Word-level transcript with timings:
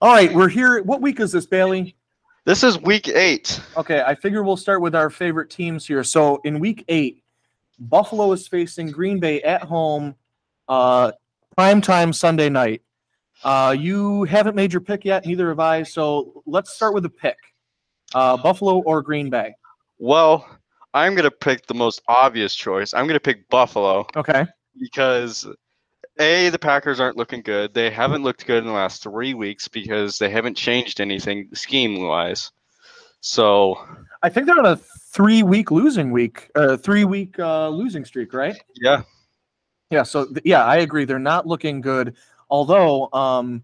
All 0.00 0.12
right, 0.12 0.32
we're 0.32 0.48
here. 0.48 0.82
What 0.82 1.00
week 1.00 1.18
is 1.20 1.32
this, 1.32 1.46
Bailey? 1.46 1.96
This 2.44 2.62
is 2.62 2.80
week 2.80 3.08
eight. 3.08 3.60
Okay, 3.76 4.02
I 4.06 4.14
figure 4.14 4.42
we'll 4.44 4.56
start 4.56 4.80
with 4.80 4.94
our 4.94 5.10
favorite 5.10 5.50
teams 5.50 5.86
here. 5.86 6.04
So 6.04 6.40
in 6.44 6.60
week 6.60 6.84
eight, 6.88 7.22
Buffalo 7.80 8.30
is 8.32 8.46
facing 8.46 8.90
Green 8.90 9.18
Bay 9.18 9.42
at 9.42 9.62
home, 9.62 10.14
uh, 10.68 11.12
prime 11.56 11.80
time 11.80 12.12
Sunday 12.12 12.48
night. 12.48 12.82
Uh, 13.42 13.74
you 13.78 14.24
haven't 14.24 14.54
made 14.56 14.72
your 14.72 14.80
pick 14.80 15.04
yet, 15.04 15.26
neither 15.26 15.48
have 15.48 15.60
I. 15.60 15.82
So 15.82 16.42
let's 16.46 16.72
start 16.72 16.94
with 16.94 17.04
a 17.04 17.10
pick: 17.10 17.36
uh, 18.14 18.36
Buffalo 18.36 18.78
or 18.82 19.02
Green 19.02 19.30
Bay. 19.30 19.52
Well, 19.98 20.46
I'm 20.94 21.16
gonna 21.16 21.30
pick 21.30 21.66
the 21.66 21.74
most 21.74 22.02
obvious 22.06 22.54
choice. 22.54 22.94
I'm 22.94 23.06
gonna 23.08 23.18
pick 23.20 23.48
Buffalo 23.48 24.06
Okay. 24.16 24.46
because 24.78 25.46
a 26.18 26.48
the 26.50 26.58
Packers 26.58 27.00
aren't 27.00 27.16
looking 27.16 27.42
good. 27.42 27.74
They 27.74 27.90
haven't 27.90 28.22
looked 28.22 28.46
good 28.46 28.58
in 28.58 28.66
the 28.66 28.72
last 28.72 29.02
three 29.02 29.34
weeks 29.34 29.68
because 29.68 30.18
they 30.18 30.30
haven't 30.30 30.56
changed 30.56 31.00
anything 31.00 31.48
scheme 31.54 32.02
wise. 32.02 32.50
So 33.20 33.78
I 34.22 34.28
think 34.28 34.46
they're 34.46 34.58
on 34.58 34.66
a 34.66 34.76
three-week 34.76 35.70
losing 35.70 36.10
week, 36.10 36.50
uh, 36.54 36.76
three-week 36.76 37.38
uh, 37.38 37.68
losing 37.68 38.04
streak, 38.04 38.32
right? 38.32 38.56
yeah, 38.80 39.02
Yeah. 39.90 40.02
So 40.02 40.26
th- 40.26 40.42
yeah, 40.44 40.64
I 40.64 40.78
agree. 40.78 41.04
They're 41.04 41.18
not 41.18 41.46
looking 41.46 41.80
good. 41.80 42.16
Although 42.50 43.08
um, 43.12 43.62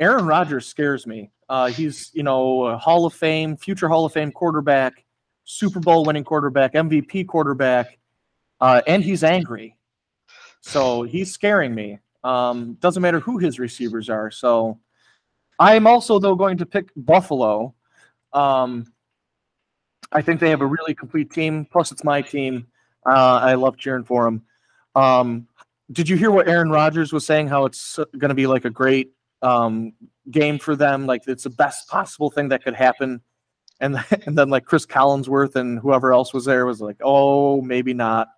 Aaron 0.00 0.26
Rodgers 0.26 0.66
scares 0.66 1.06
me. 1.06 1.30
Uh, 1.48 1.66
he's 1.66 2.10
you 2.12 2.22
know 2.22 2.66
a 2.66 2.78
Hall 2.78 3.06
of 3.06 3.14
Fame, 3.14 3.56
future 3.56 3.88
Hall 3.88 4.04
of 4.04 4.12
Fame 4.12 4.32
quarterback, 4.32 5.04
Super 5.44 5.80
Bowl 5.80 6.04
winning 6.04 6.24
quarterback, 6.24 6.74
MVP 6.74 7.26
quarterback, 7.26 7.98
uh, 8.60 8.82
and 8.86 9.02
he's 9.04 9.22
angry. 9.22 9.75
So 10.60 11.02
he's 11.02 11.32
scaring 11.32 11.74
me. 11.74 11.98
Um, 12.24 12.74
doesn't 12.80 13.02
matter 13.02 13.20
who 13.20 13.38
his 13.38 13.58
receivers 13.58 14.10
are. 14.10 14.30
So 14.30 14.80
I'm 15.58 15.86
also 15.86 16.18
though 16.18 16.34
going 16.34 16.58
to 16.58 16.66
pick 16.66 16.90
Buffalo. 16.96 17.74
Um, 18.32 18.92
I 20.12 20.22
think 20.22 20.40
they 20.40 20.50
have 20.50 20.60
a 20.60 20.66
really 20.66 20.94
complete 20.94 21.30
team. 21.30 21.66
Plus, 21.70 21.92
it's 21.92 22.04
my 22.04 22.22
team. 22.22 22.66
Uh, 23.04 23.40
I 23.42 23.54
love 23.54 23.76
cheering 23.76 24.04
for 24.04 24.24
them. 24.24 24.42
Um, 24.94 25.46
did 25.92 26.08
you 26.08 26.16
hear 26.16 26.30
what 26.30 26.48
Aaron 26.48 26.70
Rodgers 26.70 27.12
was 27.12 27.24
saying? 27.24 27.48
How 27.48 27.64
it's 27.64 27.98
going 28.18 28.30
to 28.30 28.34
be 28.34 28.46
like 28.46 28.64
a 28.64 28.70
great 28.70 29.12
um, 29.42 29.92
game 30.30 30.58
for 30.58 30.74
them. 30.74 31.06
Like 31.06 31.22
it's 31.26 31.44
the 31.44 31.50
best 31.50 31.88
possible 31.88 32.30
thing 32.30 32.48
that 32.48 32.64
could 32.64 32.74
happen. 32.74 33.20
And 33.80 34.02
and 34.26 34.36
then 34.36 34.48
like 34.48 34.64
Cris 34.64 34.86
Collinsworth 34.86 35.56
and 35.56 35.78
whoever 35.78 36.12
else 36.12 36.34
was 36.34 36.44
there 36.44 36.66
was 36.66 36.80
like, 36.80 36.96
oh, 37.02 37.60
maybe 37.62 37.94
not. 37.94 38.28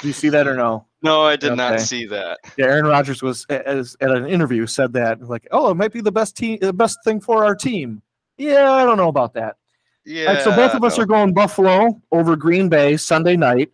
Do 0.00 0.08
you 0.08 0.14
see 0.14 0.30
that 0.30 0.46
or 0.46 0.56
no? 0.56 0.86
No, 1.04 1.22
I 1.22 1.36
did 1.36 1.54
not 1.54 1.80
see 1.80 2.06
that. 2.06 2.38
Yeah, 2.56 2.66
Aaron 2.66 2.86
Rodgers 2.86 3.22
was 3.22 3.44
as, 3.46 3.96
at 4.00 4.10
an 4.10 4.26
interview 4.26 4.66
said 4.66 4.92
that 4.94 5.22
like, 5.22 5.46
oh, 5.50 5.70
it 5.70 5.74
might 5.74 5.92
be 5.92 6.00
the 6.00 6.10
best 6.10 6.36
team, 6.36 6.58
the 6.60 6.72
best 6.72 6.98
thing 7.04 7.20
for 7.20 7.44
our 7.44 7.54
team. 7.54 8.02
Yeah, 8.38 8.72
I 8.72 8.84
don't 8.84 8.96
know 8.96 9.08
about 9.08 9.34
that. 9.34 9.56
Yeah. 10.04 10.24
Right, 10.24 10.42
so 10.42 10.54
both 10.56 10.74
of 10.74 10.82
us 10.82 10.98
are 10.98 11.06
going 11.06 11.32
Buffalo 11.34 12.00
over 12.10 12.36
Green 12.36 12.68
Bay 12.68 12.96
Sunday 12.96 13.36
night. 13.36 13.70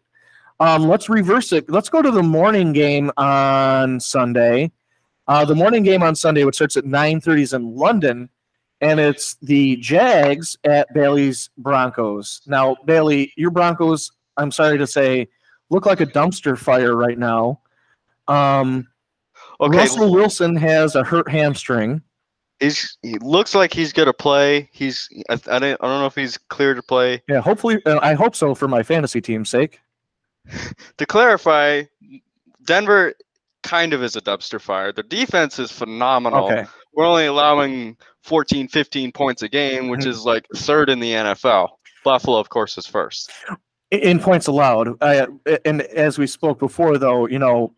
Um, 0.59 0.89
let's 0.89 1.09
reverse 1.09 1.53
it. 1.53 1.71
Let's 1.71 1.89
go 1.89 2.03
to 2.03 2.11
the 2.11 2.23
morning 2.23 2.73
game 2.73 3.11
on 3.17 3.99
Sunday. 3.99 4.71
Uh, 5.27 5.45
the 5.45 5.55
morning 5.55 5.85
game 5.85 6.03
on 6.03 6.15
Sunday, 6.17 6.45
which 6.45 6.57
starts 6.57 6.77
at 6.77 6.85
9:30, 6.85 7.43
is 7.43 7.53
in 7.53 7.77
London, 7.77 8.29
and 8.81 8.99
it's 8.99 9.37
the 9.43 9.77
Jags 9.77 10.57
at 10.65 10.93
Bailey's 10.93 11.49
Broncos. 11.57 12.43
Now, 12.47 12.77
Bailey, 12.85 13.33
your 13.37 13.51
Broncos, 13.51 14.11
I'm 14.37 14.51
sorry 14.51 14.79
to 14.79 14.87
say, 14.87 15.29
look 15.71 15.87
like 15.87 16.01
a 16.01 16.07
dumpster 16.07 16.59
fire 16.59 16.95
right 16.97 17.19
now. 17.19 17.61
Um, 18.29 18.87
Okay, 19.63 19.77
Russell 19.77 20.11
Wilson 20.13 20.57
has 20.57 20.95
a 20.97 21.05
hurt 21.05 21.31
hamstring. 21.31 22.01
he's 22.61 22.97
he 23.03 23.19
looks 23.19 23.55
like 23.55 23.73
he's 23.75 23.93
gonna 23.93 24.13
play. 24.13 24.71
He's 24.73 25.07
I, 25.29 25.35
I 25.35 25.59
don't 25.59 25.63
I 25.83 25.87
don't 25.87 26.01
know 26.01 26.07
if 26.07 26.15
he's 26.15 26.39
clear 26.39 26.73
to 26.75 26.83
play. 26.83 27.23
Yeah, 27.29 27.41
hopefully, 27.43 27.79
uh, 27.85 27.99
I 28.03 28.15
hope 28.15 28.35
so 28.35 28.55
for 28.55 28.69
my 28.69 28.83
fantasy 28.83 29.21
team's 29.21 29.51
sake. 29.51 29.81
To 30.97 31.05
clarify, 31.07 31.83
Denver 32.67 33.13
kind 33.63 33.93
of 33.93 34.03
is 34.03 34.17
a 34.17 34.21
dumpster 34.23 34.61
fire. 34.61 34.93
Their 34.93 35.05
defense 35.05 35.59
is 35.59 35.71
phenomenal. 35.71 36.47
Okay. 36.47 36.65
We're 36.95 37.07
only 37.07 37.27
allowing 37.27 37.97
14, 38.25 38.69
15 38.69 39.13
points 39.13 39.43
a 39.43 39.49
game, 39.49 39.89
which 39.89 40.01
Mhm. 40.01 40.07
is 40.09 40.25
like 40.25 40.47
third 40.57 40.89
in 40.89 41.01
the 41.01 41.13
NFL. 41.13 41.69
Buffalo, 42.05 42.39
of 42.39 42.49
course, 42.49 42.79
is 42.79 42.87
first. 42.87 43.31
In 43.91 44.19
points 44.21 44.47
allowed. 44.47 44.97
Uh, 45.03 45.27
and 45.65 45.83
as 45.83 46.19
we 46.19 46.27
spoke 46.27 46.59
before, 46.59 46.99
though, 46.99 47.27
you 47.27 47.39
know, 47.39 47.75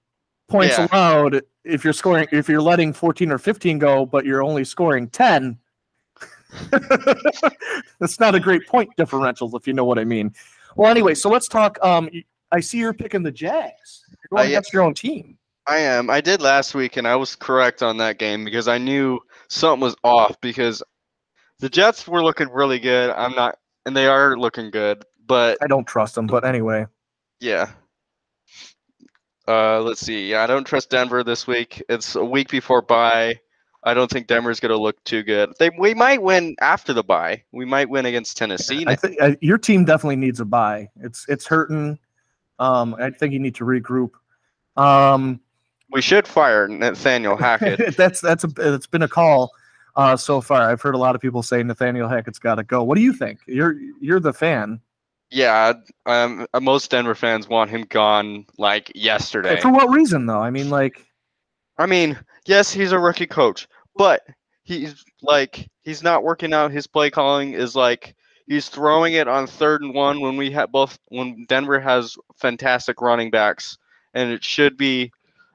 points 0.48 0.76
Yeah. 0.78 0.88
allowed. 0.92 1.42
If 1.64 1.84
you're 1.84 1.92
scoring, 1.92 2.26
if 2.32 2.48
you're 2.48 2.60
letting 2.60 2.92
14 2.92 3.30
or 3.30 3.38
15 3.38 3.78
go, 3.78 4.04
but 4.04 4.24
you're 4.24 4.42
only 4.42 4.64
scoring 4.64 5.08
10, 5.08 5.58
that's 7.98 8.20
not 8.20 8.34
a 8.34 8.40
great 8.40 8.66
point 8.66 8.90
differential, 8.96 9.54
if 9.56 9.66
you 9.66 9.72
know 9.72 9.84
what 9.84 9.98
I 9.98 10.04
mean. 10.04 10.34
Well, 10.76 10.90
anyway, 10.90 11.14
so 11.14 11.30
let's 11.30 11.48
talk. 11.48 11.78
Um, 11.82 12.10
I 12.50 12.60
see 12.60 12.78
you're 12.78 12.92
picking 12.92 13.22
the 13.22 13.30
Jags. 13.32 14.04
You're 14.10 14.18
going 14.30 14.40
Uh, 14.40 14.42
yeah. 14.44 14.48
against 14.56 14.72
your 14.72 14.82
own 14.82 14.94
team. 14.94 15.38
I 15.66 15.78
am. 15.78 16.10
I 16.10 16.20
did 16.20 16.40
last 16.42 16.74
week, 16.74 16.96
and 16.96 17.06
I 17.06 17.14
was 17.16 17.36
correct 17.36 17.82
on 17.82 17.96
that 17.98 18.18
game 18.18 18.44
because 18.44 18.66
I 18.66 18.78
knew 18.78 19.20
something 19.48 19.80
was 19.80 19.94
off 20.02 20.36
because 20.40 20.82
the 21.60 21.68
Jets 21.68 22.08
were 22.08 22.22
looking 22.24 22.48
really 22.50 22.80
good. 22.80 23.10
I'm 23.10 23.34
not, 23.36 23.56
and 23.86 23.96
they 23.96 24.06
are 24.08 24.36
looking 24.36 24.70
good, 24.72 25.04
but 25.26 25.58
I 25.62 25.66
don't 25.66 25.86
trust 25.86 26.14
them, 26.14 26.26
but 26.26 26.44
anyway. 26.44 26.86
yeah. 27.40 27.70
Uh, 29.48 29.80
let's 29.80 30.00
see. 30.00 30.30
Yeah, 30.30 30.44
I 30.44 30.46
don't 30.46 30.64
trust 30.64 30.90
Denver 30.90 31.24
this 31.24 31.46
week. 31.46 31.82
It's 31.88 32.14
a 32.14 32.24
week 32.24 32.48
before 32.48 32.80
bye. 32.80 33.40
I 33.84 33.94
don't 33.94 34.10
think 34.10 34.28
Denver's 34.28 34.60
going 34.60 34.70
to 34.70 34.78
look 34.78 35.02
too 35.02 35.24
good. 35.24 35.52
They 35.58 35.70
we 35.76 35.94
might 35.94 36.22
win 36.22 36.54
after 36.60 36.92
the 36.92 37.02
bye. 37.02 37.42
We 37.50 37.64
might 37.64 37.88
win 37.88 38.06
against 38.06 38.36
Tennessee. 38.36 38.84
I 38.86 38.94
think 38.94 39.20
uh, 39.20 39.34
your 39.40 39.58
team 39.58 39.84
definitely 39.84 40.16
needs 40.16 40.38
a 40.38 40.44
bye. 40.44 40.90
It's 41.00 41.26
it's 41.28 41.46
hurting. 41.46 41.98
Um, 42.60 42.94
I 42.98 43.10
think 43.10 43.32
you 43.32 43.40
need 43.40 43.56
to 43.56 43.64
regroup. 43.64 44.10
Um, 44.76 45.40
we 45.90 46.00
should 46.00 46.28
fire 46.28 46.68
Nathaniel 46.68 47.36
Hackett. 47.36 47.96
that's 47.96 48.20
that's 48.20 48.44
a 48.44 48.48
it's 48.58 48.86
been 48.86 49.02
a 49.02 49.08
call 49.08 49.50
uh, 49.96 50.16
so 50.16 50.40
far. 50.40 50.70
I've 50.70 50.80
heard 50.80 50.94
a 50.94 50.98
lot 50.98 51.16
of 51.16 51.20
people 51.20 51.42
say 51.42 51.62
Nathaniel 51.64 52.08
Hackett's 52.08 52.38
got 52.38 52.56
to 52.56 52.62
go. 52.62 52.84
What 52.84 52.94
do 52.94 53.02
you 53.02 53.12
think? 53.12 53.40
You're 53.46 53.74
you're 54.00 54.20
the 54.20 54.32
fan. 54.32 54.80
Yeah, 55.32 55.72
um, 56.04 56.46
most 56.60 56.90
Denver 56.90 57.14
fans 57.14 57.48
want 57.48 57.70
him 57.70 57.86
gone 57.88 58.44
like 58.58 58.92
yesterday. 58.94 59.58
For 59.60 59.72
what 59.72 59.88
reason 59.88 60.26
though? 60.26 60.40
I 60.40 60.50
mean, 60.50 60.68
like 60.68 61.04
I 61.78 61.86
mean, 61.86 62.18
yes, 62.46 62.72
he's 62.72 62.92
a 62.92 62.98
rookie 62.98 63.26
coach, 63.26 63.66
but 63.96 64.22
he's 64.62 65.04
like 65.22 65.68
he's 65.82 66.02
not 66.02 66.22
working 66.22 66.52
out. 66.52 66.70
His 66.70 66.86
play 66.86 67.10
calling 67.10 67.54
is 67.54 67.74
like 67.74 68.14
he's 68.46 68.68
throwing 68.68 69.14
it 69.14 69.26
on 69.26 69.46
third 69.46 69.82
and 69.82 69.94
one 69.94 70.20
when 70.20 70.36
we 70.36 70.50
have 70.50 70.70
both 70.70 70.98
when 71.08 71.46
Denver 71.48 71.80
has 71.80 72.14
fantastic 72.36 73.00
running 73.00 73.30
backs, 73.30 73.78
and 74.12 74.30
it 74.30 74.44
should 74.44 74.76
be 74.76 75.10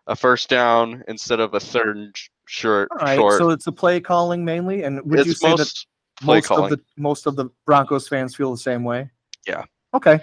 a 0.08 0.16
first 0.16 0.50
down 0.50 1.04
instead 1.08 1.40
of 1.40 1.54
a 1.54 1.60
third 1.60 1.98
and 1.98 2.16
short. 2.46 2.90
all 2.92 2.98
right. 3.06 3.16
short. 3.16 3.38
So 3.38 3.52
it's 3.52 3.66
the 3.66 3.72
play 3.72 4.00
calling 4.00 4.44
mainly, 4.44 4.84
and 4.84 5.04
would 5.04 5.28
you 5.28 5.34
say 5.34 5.52
that 5.52 5.60
most 5.60 5.88
play 6.20 6.38
most 6.38 6.48
calling. 6.48 6.64
of 6.64 6.70
the 6.72 6.84
most 6.98 7.28
of 7.28 7.36
the 7.36 7.50
Broncos 7.68 8.08
fans 8.08 8.36
feel 8.36 8.52
the 8.52 8.58
same 8.58 8.84
way? 8.84 9.12
Yeah. 9.48 9.64
Okay. 9.94 10.20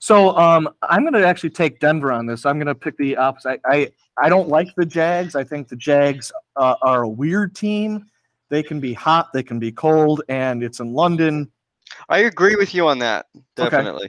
So 0.00 0.36
um, 0.36 0.68
I'm 0.82 1.02
going 1.02 1.14
to 1.14 1.26
actually 1.26 1.50
take 1.50 1.80
Denver 1.80 2.12
on 2.12 2.26
this. 2.26 2.44
I'm 2.44 2.56
going 2.56 2.66
to 2.66 2.74
pick 2.74 2.96
the 2.98 3.16
opposite. 3.16 3.60
I, 3.64 3.74
I 3.74 3.90
I 4.16 4.28
don't 4.28 4.48
like 4.48 4.68
the 4.76 4.86
Jags. 4.86 5.34
I 5.34 5.44
think 5.44 5.68
the 5.68 5.76
Jags 5.76 6.30
uh, 6.56 6.76
are 6.82 7.02
a 7.02 7.08
weird 7.08 7.54
team. 7.54 8.06
They 8.48 8.62
can 8.62 8.78
be 8.80 8.92
hot, 8.92 9.32
they 9.32 9.42
can 9.42 9.58
be 9.58 9.72
cold, 9.72 10.22
and 10.28 10.62
it's 10.62 10.80
in 10.80 10.92
London. 10.92 11.50
I 12.08 12.18
agree 12.18 12.56
with 12.56 12.74
you 12.74 12.86
on 12.86 12.98
that. 13.00 13.26
Okay. 13.58 13.70
Definitely. 13.70 14.08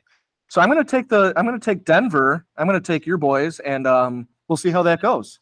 So 0.50 0.62
I'm 0.62 0.70
going 0.70 0.84
to 0.84 0.90
take 0.90 1.09
the 1.09 1.34
I'm 1.36 1.46
going 1.46 1.59
to 1.59 1.64
take 1.64 1.86
Denver. 1.86 2.46
I'm 2.58 2.68
going 2.68 2.80
to 2.80 2.86
take 2.86 3.06
your 3.06 3.18
boys, 3.18 3.59
and 3.59 3.88
um, 3.88 4.28
we'll 4.48 4.58
see 4.58 4.70
how 4.70 4.84
that 4.84 5.02
goes. 5.02 5.40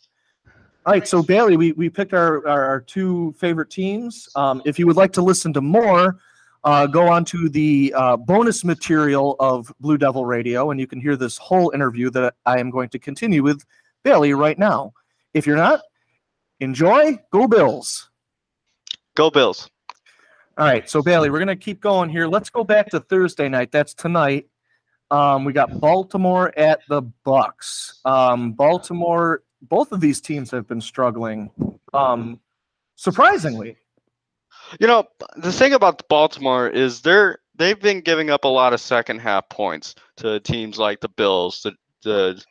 All 0.86 0.94
right. 0.94 1.08
So 1.08 1.22
Bailey, 1.22 1.58
we 1.58 1.72
we 1.74 1.90
picked 1.90 2.14
our 2.14 2.48
our, 2.48 2.64
our 2.66 2.82
two 2.82 3.34
favorite 3.38 3.70
teams. 3.70 4.30
Um, 4.36 4.62
if 4.66 4.80
you 4.80 4.88
would 4.88 4.96
like 4.96 5.12
to 5.14 5.22
listen 5.22 5.52
to 5.54 5.62
more, 5.62 6.20
uh, 6.64 6.88
go 6.88 7.10
on 7.10 7.26
to 7.26 7.50
the 7.50 7.94
uh, 7.96 8.18
bonus 8.18 8.64
material 8.64 9.36
of 9.40 9.72
Blue 9.80 9.98
Devil 9.98 10.26
Radio, 10.26 10.72
and 10.72 10.80
you 10.80 10.88
can 10.88 11.00
hear 11.00 11.16
this 11.16 11.38
whole 11.38 11.72
interview 11.72 12.10
that 12.12 12.36
I 12.46 12.60
am 12.60 12.70
going 12.70 12.90
to 12.90 13.00
continue 13.00 13.44
with 13.44 13.64
Bailey 14.04 14.34
right 14.34 14.58
now. 14.58 14.94
If 15.34 15.46
you're 15.46 15.58
not, 15.58 15.82
enjoy. 16.60 17.20
Go 17.32 17.48
Bills. 17.48 18.10
Go 19.16 19.30
Bills. 19.30 19.70
All 20.58 20.66
right, 20.66 20.88
so 20.88 21.02
Bailey, 21.02 21.32
we're 21.32 21.40
gonna 21.40 21.56
keep 21.56 21.82
going 21.82 22.10
here. 22.10 22.28
Let's 22.28 22.50
go 22.50 22.64
back 22.64 22.90
to 22.92 23.00
Thursday 23.00 23.50
night. 23.50 23.72
That's 23.72 23.94
tonight. 23.94 24.48
Um, 25.10 25.46
we 25.46 25.54
got 25.54 25.80
Baltimore 25.80 26.58
at 26.58 26.82
the 26.88 27.04
Bucs. 27.26 28.06
Um, 28.06 28.54
Baltimore. 28.54 29.44
Both 29.64 29.92
of 29.92 30.02
these 30.02 30.20
teams 30.22 30.52
have 30.52 30.68
been 30.68 30.82
struggling. 30.82 31.50
Um, 31.94 32.40
surprisingly, 32.96 33.78
You 34.80 34.88
know, 34.88 35.06
the 35.38 35.52
thing 35.52 35.74
about 35.74 36.08
Baltimore 36.10 36.68
is 36.68 37.02
they're 37.02 37.40
they've 37.56 37.80
been 37.80 38.02
giving 38.02 38.30
up 38.30 38.44
a 38.46 38.50
lot 38.50 38.74
of 38.74 38.80
second 38.82 39.20
half 39.20 39.48
points 39.50 39.96
to 40.18 40.40
teams 40.40 40.78
like 40.78 41.00
the 41.02 41.10
Bills, 41.10 41.62
the 41.64 41.74
the 42.04 42.44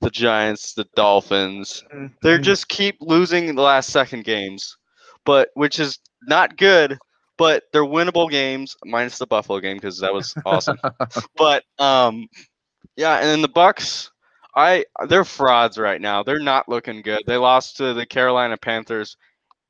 the 0.00 0.10
Giants, 0.10 0.74
the 0.74 0.86
Dolphins. 0.96 1.82
They 2.22 2.38
Mhm. 2.38 2.42
just 2.42 2.68
keep 2.68 2.96
losing 3.00 3.54
the 3.54 3.62
last 3.62 3.90
second 3.90 4.24
games. 4.24 4.76
but 5.26 5.50
which 5.54 5.78
is 5.78 5.98
not 6.26 6.56
good. 6.56 6.98
But 7.38 7.64
they're 7.72 7.84
winnable 7.84 8.30
games, 8.30 8.76
minus 8.84 9.18
the 9.18 9.26
Buffalo 9.26 9.60
game 9.60 9.76
because 9.76 9.98
that 10.00 10.12
was 10.12 10.34
awesome. 10.44 10.78
but 11.36 11.64
um, 11.78 12.28
yeah, 12.96 13.16
and 13.16 13.26
then 13.26 13.42
the 13.42 13.48
Bucs, 13.48 14.10
I 14.56 14.84
they're 15.08 15.24
frauds 15.24 15.78
right 15.78 16.00
now. 16.00 16.22
They're 16.22 16.38
not 16.40 16.68
looking 16.68 17.02
good. 17.02 17.22
They 17.26 17.36
lost 17.36 17.76
to 17.78 17.94
the 17.94 18.06
Carolina 18.06 18.56
Panthers 18.56 19.16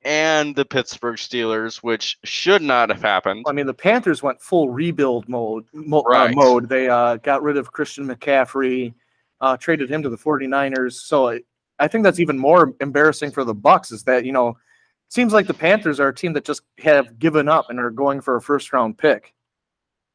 and 0.02 0.54
the 0.56 0.64
Pittsburgh 0.64 1.16
Steelers, 1.16 1.78
which 1.78 2.18
should 2.24 2.62
not 2.62 2.88
have 2.88 3.02
happened. 3.02 3.44
I 3.48 3.52
mean, 3.52 3.66
the 3.66 3.74
Panthers 3.74 4.22
went 4.22 4.40
full 4.40 4.70
rebuild 4.70 5.28
mode. 5.28 5.66
Mo- 5.72 6.00
uh, 6.00 6.08
Right. 6.08 6.34
mode. 6.34 6.68
They 6.68 6.88
uh, 6.88 7.16
got 7.16 7.42
rid 7.42 7.56
of 7.56 7.72
Christian 7.72 8.06
McCaffrey, 8.06 8.94
uh, 9.40 9.56
traded 9.56 9.90
him 9.90 10.02
to 10.02 10.08
the 10.08 10.16
49ers. 10.18 10.92
So 10.94 11.28
I- 11.30 11.40
I 11.78 11.88
think 11.88 12.04
that's 12.04 12.20
even 12.20 12.38
more 12.38 12.74
embarrassing 12.80 13.30
for 13.30 13.42
the 13.44 13.54
Bucs. 13.54 13.90
Is 13.92 14.02
that 14.04 14.24
you 14.26 14.32
know, 14.32 14.48
it 14.48 14.56
seems 15.08 15.32
like 15.32 15.46
the 15.46 15.54
Panthers 15.54 15.98
are 15.98 16.08
a 16.08 16.14
team 16.14 16.34
that 16.34 16.44
just 16.44 16.60
have 16.78 17.18
given 17.18 17.48
up 17.48 17.70
and 17.70 17.80
are 17.80 17.90
going 17.90 18.20
for 18.20 18.36
a 18.36 18.40
first 18.42 18.70
round 18.74 18.98
pick, 18.98 19.32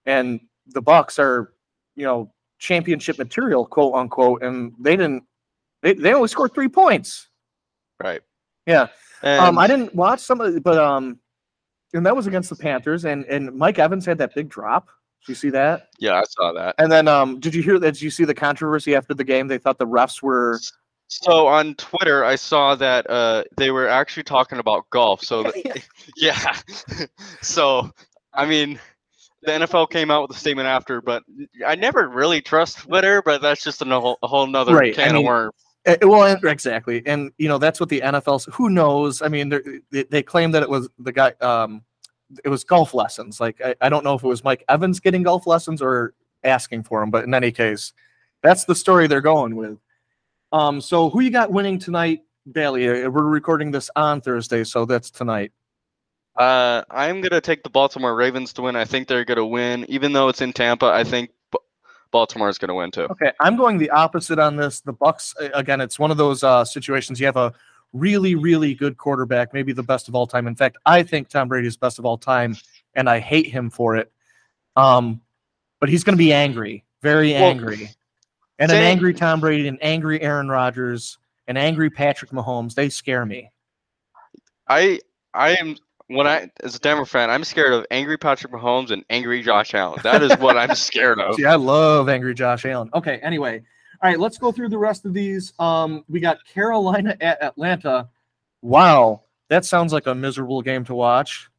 and 0.05 0.39
the 0.67 0.81
Bucs 0.81 1.17
are, 1.19 1.53
you 1.95 2.05
know, 2.05 2.31
championship 2.59 3.17
material, 3.17 3.65
quote 3.65 3.95
unquote, 3.95 4.43
and 4.43 4.73
they 4.79 4.95
didn't. 4.95 5.23
They, 5.81 5.93
they 5.93 6.13
only 6.13 6.27
scored 6.27 6.53
three 6.53 6.67
points. 6.69 7.29
Right. 8.01 8.21
Yeah. 8.67 8.87
And 9.21 9.41
Um, 9.41 9.57
I 9.57 9.67
didn't 9.67 9.93
watch 9.95 10.19
some 10.19 10.41
of 10.41 10.55
it, 10.55 10.63
but 10.63 10.77
um, 10.77 11.19
and 11.93 12.05
that 12.05 12.15
was 12.15 12.27
against 12.27 12.49
the 12.49 12.55
Panthers, 12.55 13.05
and 13.05 13.25
and 13.25 13.53
Mike 13.53 13.79
Evans 13.79 14.05
had 14.05 14.17
that 14.17 14.35
big 14.35 14.49
drop. 14.49 14.87
Did 15.21 15.29
you 15.29 15.35
see 15.35 15.49
that? 15.51 15.87
yeah, 15.99 16.19
I 16.19 16.23
saw 16.23 16.53
that. 16.53 16.75
And 16.77 16.91
then 16.91 17.07
um, 17.07 17.39
did 17.39 17.55
you 17.55 17.63
hear 17.63 17.79
that? 17.79 17.93
Did 17.93 18.01
you 18.01 18.11
see 18.11 18.25
the 18.25 18.35
controversy 18.35 18.95
after 18.95 19.13
the 19.13 19.23
game? 19.23 19.47
They 19.47 19.57
thought 19.57 19.79
the 19.79 19.87
refs 19.87 20.21
were. 20.21 20.59
So 21.07 21.47
on 21.47 21.75
Twitter, 21.75 22.23
I 22.23 22.35
saw 22.35 22.75
that 22.75 23.09
uh, 23.09 23.43
they 23.57 23.71
were 23.71 23.87
actually 23.87 24.23
talking 24.23 24.59
about 24.59 24.89
golf. 24.89 25.23
So 25.23 25.43
th- 25.51 25.87
yeah, 26.17 26.57
so 27.41 27.89
I 28.33 28.45
mean, 28.45 28.79
the 29.43 29.51
NFL 29.51 29.89
came 29.89 30.11
out 30.11 30.27
with 30.27 30.37
a 30.37 30.39
statement 30.39 30.67
after, 30.67 31.01
but 31.01 31.23
I 31.65 31.75
never 31.75 32.07
really 32.07 32.41
trust 32.41 32.79
Twitter. 32.79 33.21
But 33.21 33.41
that's 33.41 33.63
just 33.63 33.81
a 33.81 33.85
whole, 33.85 34.19
a 34.21 34.27
whole 34.27 34.45
nother 34.47 34.75
Right, 34.75 34.93
I 34.99 35.05
can 35.05 35.13
mean, 35.13 35.23
of 35.23 35.27
worms. 35.27 35.53
Uh, 35.85 35.95
well, 36.01 36.23
and- 36.23 36.43
exactly, 36.45 37.03
and 37.05 37.31
you 37.37 37.47
know 37.47 37.57
that's 37.57 37.79
what 37.79 37.89
the 37.89 38.01
NFL. 38.01 38.39
's- 38.41 38.49
Who 38.55 38.69
knows? 38.69 39.21
I 39.21 39.27
mean, 39.27 39.49
they're- 39.49 39.81
they 39.91 40.03
they 40.03 40.23
claim 40.23 40.51
that 40.51 40.63
it 40.63 40.69
was 40.69 40.89
the 40.99 41.11
guy. 41.11 41.33
Um, 41.41 41.83
it 42.43 42.49
was 42.49 42.63
golf 42.63 42.93
lessons. 42.93 43.39
Like 43.39 43.61
I, 43.63 43.75
I 43.81 43.89
don't 43.89 44.03
know 44.03 44.15
if 44.15 44.23
it 44.23 44.27
was 44.27 44.43
Mike 44.43 44.63
Evans 44.67 44.99
getting 44.99 45.23
golf 45.23 45.45
lessons 45.45 45.81
or 45.81 46.13
asking 46.43 46.83
for 46.83 46.99
them, 46.99 47.11
but 47.11 47.23
in 47.23 47.33
any 47.33 47.51
case, 47.51 47.93
that's 48.41 48.65
the 48.65 48.73
story 48.75 49.07
they're 49.07 49.21
going 49.21 49.55
with. 49.55 49.77
Um, 50.51 50.81
so 50.81 51.09
who 51.09 51.19
you 51.21 51.29
got 51.29 51.51
winning 51.51 51.77
tonight, 51.79 52.21
Bailey? 52.51 52.87
Uh, 53.03 53.09
We're 53.09 53.23
recording 53.23 53.71
this 53.71 53.89
on 53.95 54.21
Thursday, 54.21 54.63
so 54.63 54.85
that's 54.85 55.11
tonight. 55.11 55.51
Uh, 56.35 56.83
I'm 56.89 57.21
gonna 57.21 57.41
take 57.41 57.63
the 57.63 57.69
Baltimore 57.69 58.15
Ravens 58.15 58.53
to 58.53 58.63
win. 58.63 58.75
I 58.75 58.85
think 58.85 59.07
they're 59.07 59.23
gonna 59.25 59.45
win, 59.45 59.85
even 59.87 60.11
though 60.13 60.27
it's 60.29 60.41
in 60.41 60.51
Tampa. 60.51 60.87
I 60.87 61.03
think 61.03 61.29
B- 62.15 62.19
Baltimore's 62.19 62.57
gonna 62.57 62.75
win 62.75 62.91
too. 62.91 63.07
Okay, 63.11 63.31
I'm 63.39 63.55
going 63.55 63.77
the 63.77 63.89
opposite 63.89 64.39
on 64.39 64.55
this. 64.55 64.81
The 64.81 64.93
Bucs 64.93 65.33
again, 65.53 65.81
it's 65.81 65.99
one 65.99 66.11
of 66.11 66.17
those 66.17 66.43
uh, 66.43 66.63
situations 66.63 67.19
you 67.19 67.25
have 67.25 67.37
a 67.37 67.53
really, 67.93 68.35
really 68.35 68.73
good 68.73 68.97
quarterback, 68.97 69.53
maybe 69.53 69.73
the 69.73 69.83
best 69.83 70.07
of 70.07 70.15
all 70.15 70.27
time. 70.27 70.47
In 70.47 70.55
fact, 70.55 70.77
I 70.85 71.03
think 71.03 71.29
Tom 71.29 71.47
Brady 71.47 71.67
is 71.67 71.77
best 71.77 71.99
of 71.99 72.05
all 72.05 72.17
time, 72.17 72.55
and 72.93 73.09
I 73.09 73.19
hate 73.19 73.47
him 73.47 73.69
for 73.69 73.95
it. 73.95 74.11
Um, 74.75 75.21
but 75.79 75.89
he's 75.89 76.03
going 76.03 76.13
to 76.13 76.17
be 76.17 76.33
angry, 76.33 76.83
very 77.01 77.33
Well, 77.33 77.43
angry, 77.43 77.89
and 78.59 78.71
an 78.71 78.77
angry 78.77 79.13
Tom 79.13 79.39
Brady, 79.39 79.67
an 79.67 79.77
angry 79.81 80.21
Aaron 80.21 80.49
Rodgers, 80.49 81.17
an 81.47 81.57
angry 81.57 81.89
Patrick 81.89 82.31
Mahomes. 82.31 82.75
They 82.75 82.89
scare 82.89 83.25
me. 83.25 83.51
I 84.67 84.99
I 85.33 85.55
am 85.55 85.75
when 86.07 86.27
I 86.27 86.49
as 86.63 86.75
a 86.75 86.79
Denver 86.79 87.05
fan, 87.05 87.29
I'm 87.29 87.43
scared 87.43 87.73
of 87.73 87.85
angry 87.91 88.17
Patrick 88.17 88.51
Mahomes 88.53 88.91
and 88.91 89.03
angry 89.09 89.41
Josh 89.41 89.73
Allen. 89.73 89.99
That 90.03 90.21
is 90.23 90.37
what 90.39 90.57
I'm 90.57 90.75
scared 90.75 91.19
of. 91.19 91.35
See, 91.35 91.45
I 91.45 91.55
love 91.55 92.09
angry 92.09 92.33
Josh 92.33 92.65
Allen. 92.65 92.89
Okay, 92.93 93.17
anyway. 93.23 93.61
All 94.03 94.09
right, 94.09 94.19
let's 94.19 94.37
go 94.37 94.51
through 94.51 94.69
the 94.69 94.77
rest 94.77 95.05
of 95.05 95.13
these. 95.13 95.53
Um, 95.57 96.03
we 96.09 96.19
got 96.19 96.37
Carolina 96.45 97.15
at 97.21 97.41
Atlanta. 97.41 98.09
Wow, 98.61 99.23
that 99.49 99.65
sounds 99.65 99.93
like 99.93 100.05
a 100.07 100.13
miserable 100.13 100.61
game 100.61 100.83
to 100.85 100.95
watch. 100.95 101.49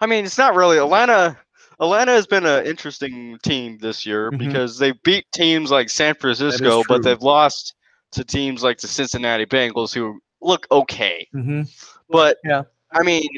I 0.00 0.06
mean, 0.06 0.24
it's 0.24 0.38
not 0.38 0.54
really 0.56 0.78
Atlanta. 0.78 1.38
Atlanta 1.78 2.12
has 2.12 2.26
been 2.26 2.44
an 2.44 2.66
interesting 2.66 3.38
team 3.42 3.78
this 3.78 4.04
year 4.04 4.30
Mhm. 4.30 4.38
because 4.38 4.78
they 4.78 4.92
beat 5.04 5.24
teams 5.32 5.70
like 5.70 5.88
San 5.88 6.14
Francisco, 6.14 6.82
but 6.88 7.02
they've 7.02 7.22
lost 7.22 7.74
to 8.12 8.24
teams 8.24 8.62
like 8.62 8.78
the 8.78 8.88
Cincinnati 8.88 9.46
Bengals, 9.46 9.94
who 9.94 10.20
look 10.42 10.66
okay. 10.70 11.26
Mm-hmm. 11.34 11.62
But 12.10 12.38
Yeah. 12.44 12.62
I 12.92 13.02
mean, 13.02 13.28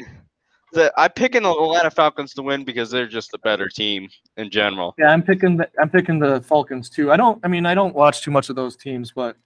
the 0.73 0.93
I'm 0.97 1.11
picking 1.11 1.43
the 1.43 1.51
Atlanta 1.51 1.91
Falcons 1.91 2.33
to 2.33 2.41
win 2.41 2.63
because 2.63 2.91
they're 2.91 3.07
just 3.07 3.33
a 3.33 3.39
better 3.39 3.69
team 3.69 4.09
in 4.37 4.49
general. 4.49 4.95
Yeah, 4.97 5.07
I'm 5.07 5.23
picking 5.23 5.57
the 5.57 5.69
I'm 5.79 5.89
picking 5.89 6.19
the 6.19 6.41
Falcons 6.41 6.89
too. 6.89 7.11
I 7.11 7.17
don't 7.17 7.39
I 7.43 7.47
mean 7.47 7.65
I 7.65 7.73
don't 7.73 7.95
watch 7.95 8.21
too 8.21 8.31
much 8.31 8.49
of 8.49 8.55
those 8.55 8.75
teams, 8.75 9.11
but 9.11 9.37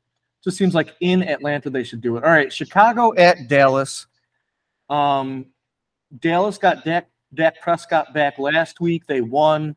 just 0.43 0.57
seems 0.57 0.73
like 0.73 0.95
in 1.01 1.23
Atlanta 1.23 1.69
they 1.69 1.83
should 1.83 2.01
do 2.01 2.17
it. 2.17 2.23
All 2.23 2.31
right, 2.31 2.51
Chicago 2.51 3.13
at 3.15 3.47
Dallas. 3.47 4.07
Um 4.89 5.47
Dallas 6.19 6.57
got 6.57 6.85
Dak, 6.85 7.09
Dak 7.33 7.61
Prescott 7.61 8.13
back 8.13 8.39
last 8.39 8.79
week. 8.79 9.05
They 9.07 9.21
won. 9.21 9.75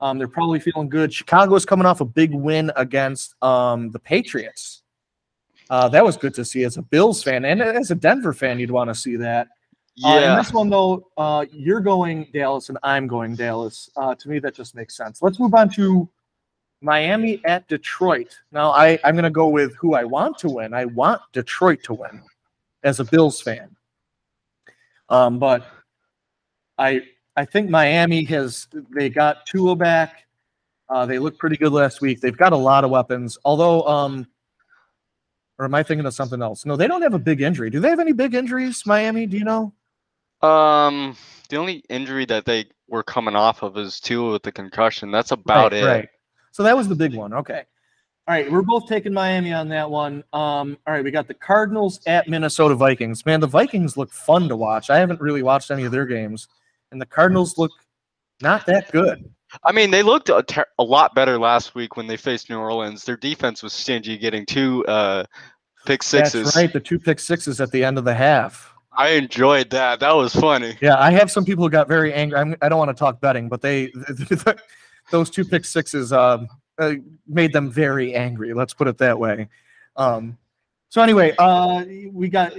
Um, 0.00 0.18
they're 0.18 0.28
probably 0.28 0.60
feeling 0.60 0.88
good. 0.88 1.12
Chicago 1.12 1.54
is 1.54 1.64
coming 1.64 1.86
off 1.86 2.00
a 2.00 2.04
big 2.04 2.34
win 2.34 2.70
against 2.76 3.34
um, 3.42 3.90
the 3.90 3.98
Patriots. 3.98 4.82
Uh, 5.70 5.88
that 5.88 6.04
was 6.04 6.16
good 6.16 6.34
to 6.34 6.44
see 6.44 6.64
as 6.64 6.76
a 6.76 6.82
Bills 6.82 7.22
fan 7.22 7.44
and 7.44 7.60
as 7.60 7.90
a 7.90 7.94
Denver 7.94 8.32
fan. 8.32 8.58
You'd 8.58 8.70
want 8.70 8.88
to 8.88 8.94
see 8.94 9.16
that. 9.16 9.48
Uh, 10.04 10.08
in 10.18 10.36
this 10.36 10.52
one, 10.52 10.68
though, 10.68 11.08
uh, 11.16 11.46
you're 11.50 11.80
going 11.80 12.28
Dallas 12.32 12.68
and 12.68 12.76
I'm 12.82 13.06
going 13.06 13.34
Dallas. 13.34 13.88
Uh, 13.96 14.14
to 14.14 14.28
me, 14.28 14.38
that 14.40 14.54
just 14.54 14.74
makes 14.74 14.96
sense. 14.96 15.22
Let's 15.22 15.40
move 15.40 15.54
on 15.54 15.70
to 15.70 16.08
Miami 16.82 17.42
at 17.46 17.66
Detroit. 17.68 18.38
Now, 18.52 18.72
I, 18.72 18.98
I'm 19.04 19.14
going 19.14 19.24
to 19.24 19.30
go 19.30 19.48
with 19.48 19.74
who 19.76 19.94
I 19.94 20.04
want 20.04 20.38
to 20.38 20.50
win. 20.50 20.74
I 20.74 20.84
want 20.84 21.22
Detroit 21.32 21.82
to 21.84 21.94
win 21.94 22.22
as 22.82 23.00
a 23.00 23.04
Bills 23.04 23.40
fan. 23.40 23.74
Um, 25.08 25.38
but 25.38 25.66
I 26.78 27.02
I 27.36 27.44
think 27.44 27.70
Miami 27.70 28.24
has 28.24 28.68
they 28.94 29.08
got 29.08 29.46
Tua 29.46 29.76
back. 29.76 30.26
Uh, 30.88 31.06
they 31.06 31.18
looked 31.18 31.38
pretty 31.38 31.56
good 31.56 31.72
last 31.72 32.00
week. 32.00 32.20
They've 32.20 32.36
got 32.36 32.52
a 32.52 32.56
lot 32.56 32.84
of 32.84 32.90
weapons. 32.90 33.38
Although, 33.44 33.82
um, 33.86 34.26
or 35.58 35.64
am 35.64 35.74
I 35.74 35.82
thinking 35.82 36.06
of 36.06 36.14
something 36.14 36.42
else? 36.42 36.64
No, 36.64 36.76
they 36.76 36.86
don't 36.86 37.02
have 37.02 37.14
a 37.14 37.18
big 37.18 37.40
injury. 37.40 37.70
Do 37.70 37.80
they 37.80 37.88
have 37.88 38.00
any 38.00 38.12
big 38.12 38.34
injuries, 38.34 38.84
Miami? 38.86 39.26
Do 39.26 39.36
you 39.36 39.44
know? 39.44 39.72
Um, 40.42 41.16
the 41.48 41.56
only 41.56 41.84
injury 41.88 42.24
that 42.26 42.44
they 42.44 42.66
were 42.88 43.02
coming 43.02 43.36
off 43.36 43.62
of 43.62 43.76
is 43.76 44.00
Tua 44.00 44.32
with 44.32 44.42
the 44.42 44.52
concussion. 44.52 45.10
That's 45.10 45.30
about 45.32 45.72
right, 45.72 45.82
it. 45.82 45.86
Right. 45.86 46.08
So 46.52 46.62
that 46.62 46.76
was 46.76 46.88
the 46.88 46.94
big 46.94 47.14
one. 47.14 47.32
Okay. 47.34 47.64
All 48.28 48.34
right, 48.34 48.50
we're 48.50 48.62
both 48.62 48.88
taking 48.88 49.12
Miami 49.12 49.52
on 49.52 49.68
that 49.68 49.88
one. 49.88 50.24
Um, 50.32 50.76
all 50.84 50.94
right, 50.94 51.04
we 51.04 51.12
got 51.12 51.28
the 51.28 51.34
Cardinals 51.34 52.00
at 52.08 52.28
Minnesota 52.28 52.74
Vikings. 52.74 53.24
Man, 53.24 53.38
the 53.38 53.46
Vikings 53.46 53.96
look 53.96 54.12
fun 54.12 54.48
to 54.48 54.56
watch. 54.56 54.90
I 54.90 54.98
haven't 54.98 55.20
really 55.20 55.44
watched 55.44 55.70
any 55.70 55.84
of 55.84 55.92
their 55.92 56.06
games, 56.06 56.48
and 56.90 57.00
the 57.00 57.06
Cardinals 57.06 57.56
look 57.56 57.70
not 58.42 58.66
that 58.66 58.90
good. 58.90 59.30
I 59.62 59.70
mean, 59.70 59.92
they 59.92 60.02
looked 60.02 60.28
a, 60.28 60.42
ter- 60.42 60.66
a 60.80 60.82
lot 60.82 61.14
better 61.14 61.38
last 61.38 61.76
week 61.76 61.96
when 61.96 62.08
they 62.08 62.16
faced 62.16 62.50
New 62.50 62.58
Orleans. 62.58 63.04
Their 63.04 63.16
defense 63.16 63.62
was 63.62 63.72
stingy, 63.72 64.18
getting 64.18 64.44
two 64.44 64.84
uh, 64.86 65.24
pick 65.84 66.02
sixes. 66.02 66.46
That's 66.46 66.56
right. 66.56 66.72
The 66.72 66.80
two 66.80 66.98
pick 66.98 67.20
sixes 67.20 67.60
at 67.60 67.70
the 67.70 67.84
end 67.84 67.96
of 67.96 68.04
the 68.04 68.14
half. 68.14 68.74
I 68.96 69.10
enjoyed 69.10 69.70
that. 69.70 70.00
That 70.00 70.14
was 70.14 70.34
funny. 70.34 70.76
Yeah, 70.80 70.96
I 70.98 71.10
have 71.10 71.30
some 71.30 71.44
people 71.44 71.64
who 71.64 71.70
got 71.70 71.88
very 71.88 72.12
angry. 72.12 72.38
I'm, 72.38 72.56
I 72.62 72.68
don't 72.68 72.78
want 72.78 72.88
to 72.88 72.98
talk 72.98 73.20
betting, 73.20 73.48
but 73.48 73.60
they 73.60 73.92
those 75.10 75.30
two 75.30 75.44
pick 75.44 75.64
sixes 75.64 76.12
um, 76.12 76.48
uh, 76.78 76.94
made 77.26 77.52
them 77.52 77.70
very 77.70 78.14
angry. 78.14 78.54
Let's 78.54 78.74
put 78.74 78.88
it 78.88 78.98
that 78.98 79.18
way. 79.18 79.48
Um, 79.96 80.38
so 80.88 81.02
anyway, 81.02 81.34
uh, 81.38 81.84
we 82.10 82.28
got 82.28 82.52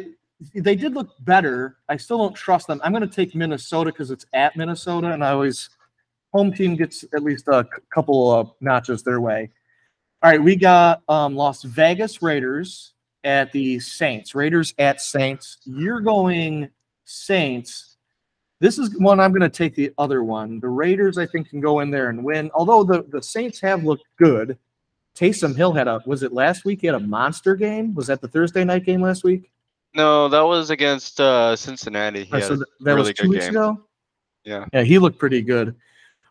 they 0.53 0.75
did 0.75 0.93
look 0.93 1.09
better. 1.21 1.77
I 1.89 1.97
still 1.97 2.19
don't 2.19 2.35
trust 2.35 2.67
them. 2.67 2.79
I'm 2.83 2.91
going 2.91 3.07
to 3.07 3.13
take 3.13 3.33
Minnesota 3.33 3.91
because 3.91 4.11
it's 4.11 4.25
at 4.33 4.55
Minnesota, 4.55 5.11
and 5.11 5.23
I 5.23 5.31
always 5.31 5.69
home 6.33 6.53
team 6.53 6.75
gets 6.75 7.03
at 7.13 7.23
least 7.23 7.47
a 7.47 7.67
couple 7.93 8.31
of 8.31 8.51
notches 8.61 9.01
their 9.01 9.19
way. 9.21 9.49
All 10.21 10.31
right, 10.31 10.41
we 10.41 10.55
got 10.55 11.01
um, 11.07 11.35
Las 11.35 11.63
Vegas 11.63 12.21
Raiders 12.21 12.93
at 13.27 13.51
the 13.51 13.79
Saints. 13.79 14.33
Raiders 14.33 14.73
at 14.79 15.01
Saints. 15.01 15.57
You're 15.65 15.99
going 15.99 16.69
Saints. 17.03 17.97
This 18.59 18.79
is 18.79 18.97
one 18.97 19.19
I'm 19.19 19.31
going 19.31 19.41
to 19.41 19.49
take 19.49 19.75
the 19.75 19.91
other 19.99 20.23
one. 20.23 20.59
The 20.59 20.69
Raiders, 20.69 21.17
I 21.19 21.27
think, 21.27 21.49
can 21.49 21.59
go 21.59 21.81
in 21.81 21.91
there 21.91 22.09
and 22.09 22.23
win. 22.23 22.49
Although 22.55 22.83
the, 22.83 23.03
the 23.09 23.21
Saints 23.21 23.59
have 23.59 23.83
looked 23.83 24.05
good. 24.17 24.57
Taysom 25.13 25.55
Hill 25.55 25.73
had 25.73 25.87
a 25.87 26.01
was 26.05 26.23
it 26.23 26.31
last 26.31 26.63
week? 26.63 26.81
He 26.81 26.87
had 26.87 26.95
a 26.95 26.99
monster 26.99 27.55
game. 27.55 27.93
Was 27.95 28.07
that 28.07 28.21
the 28.21 28.27
Thursday 28.27 28.63
night 28.63 28.85
game 28.85 29.01
last 29.01 29.23
week? 29.23 29.51
No, 29.93 30.27
that 30.29 30.41
was 30.41 30.69
against 30.69 31.19
uh, 31.19 31.55
Cincinnati. 31.55 32.29
Or 32.31 32.39
Yeah, 32.39 32.45
so 32.45 32.55
th- 32.55 32.67
that 32.81 32.93
really 32.93 33.09
was 33.09 33.13
two 33.15 33.23
good 33.23 33.29
weeks 33.29 33.45
game. 33.45 33.55
ago. 33.55 33.81
Yeah. 34.45 34.65
Yeah, 34.71 34.83
he 34.83 34.99
looked 34.99 35.17
pretty 35.19 35.41
good. 35.41 35.75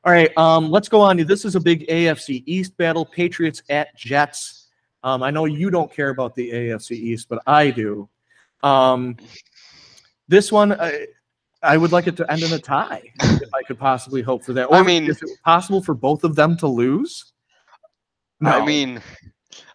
All 0.05 0.13
right, 0.13 0.31
um, 0.39 0.71
let's 0.71 0.89
go 0.89 1.01
on. 1.01 1.17
This 1.17 1.45
is 1.45 1.57
a 1.57 1.61
big 1.61 1.87
AFC 1.89 2.45
East 2.47 2.77
battle. 2.77 3.05
Patriots 3.05 3.63
at 3.69 3.95
Jets. 3.97 4.66
Um, 5.07 5.23
I 5.23 5.31
know 5.31 5.45
you 5.45 5.71
don't 5.71 5.91
care 5.93 6.09
about 6.09 6.35
the 6.35 6.51
AFC 6.51 6.91
East, 6.91 7.29
but 7.29 7.41
I 7.47 7.71
do. 7.71 8.09
Um, 8.65 9.17
This 10.27 10.51
one, 10.51 10.73
I, 10.73 11.07
I 11.63 11.77
would 11.77 11.93
like 11.93 12.09
it 12.09 12.17
to 12.17 12.29
end 12.31 12.43
in 12.43 12.53
a 12.53 12.59
tie 12.59 13.13
if 13.21 13.55
I 13.55 13.63
could 13.63 13.79
possibly 13.79 14.21
hope 14.21 14.43
for 14.45 14.53
that. 14.55 14.65
Or 14.67 14.75
I 14.75 14.83
mean- 14.83 15.09
is 15.09 15.23
it 15.23 15.31
possible 15.45 15.81
for 15.81 15.95
both 15.95 16.25
of 16.25 16.35
them 16.35 16.57
to 16.57 16.67
lose? 16.67 17.33
No. 18.41 18.51
I 18.51 18.67
mean, 18.67 19.01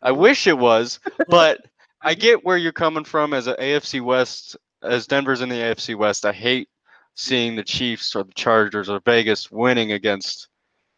I 0.02 0.12
wish 0.12 0.48
it 0.48 0.58
was, 0.58 1.00
but 1.30 1.62
I 2.02 2.14
get 2.14 2.44
where 2.44 2.58
you're 2.58 2.74
coming 2.74 3.06
from 3.06 3.34
as 3.34 3.48
a 3.48 3.56
AFC 3.56 4.02
West, 4.02 4.58
as 4.84 5.08
Denver's 5.08 5.40
in 5.40 5.48
the 5.48 5.56
AFC 5.56 5.98
West. 5.98 6.26
I 6.26 6.34
hate 6.34 6.68
seeing 7.16 7.56
the 7.56 7.64
Chiefs 7.64 8.18
or 8.18 8.26
the 8.26 8.34
Chargers 8.34 8.90
or 8.90 9.00
Vegas 9.06 9.50
winning 9.50 9.94
against 9.94 10.50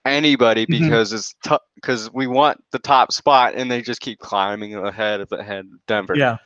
anybody 0.06 0.66
Mhm. 0.66 0.80
because 0.80 1.14
it's 1.14 1.36
tough 1.44 1.62
because 1.76 2.12
we 2.14 2.28
want 2.28 2.64
the 2.72 2.80
top 2.80 3.12
spot 3.12 3.54
and 3.56 3.70
they 3.70 3.82
just 3.82 4.02
keep 4.02 4.20
climbing 4.20 4.76
ahead 4.76 5.22
of 5.22 5.32
ahead 5.32 5.70
Denver. 5.88 6.16
Yeah. 6.16 6.38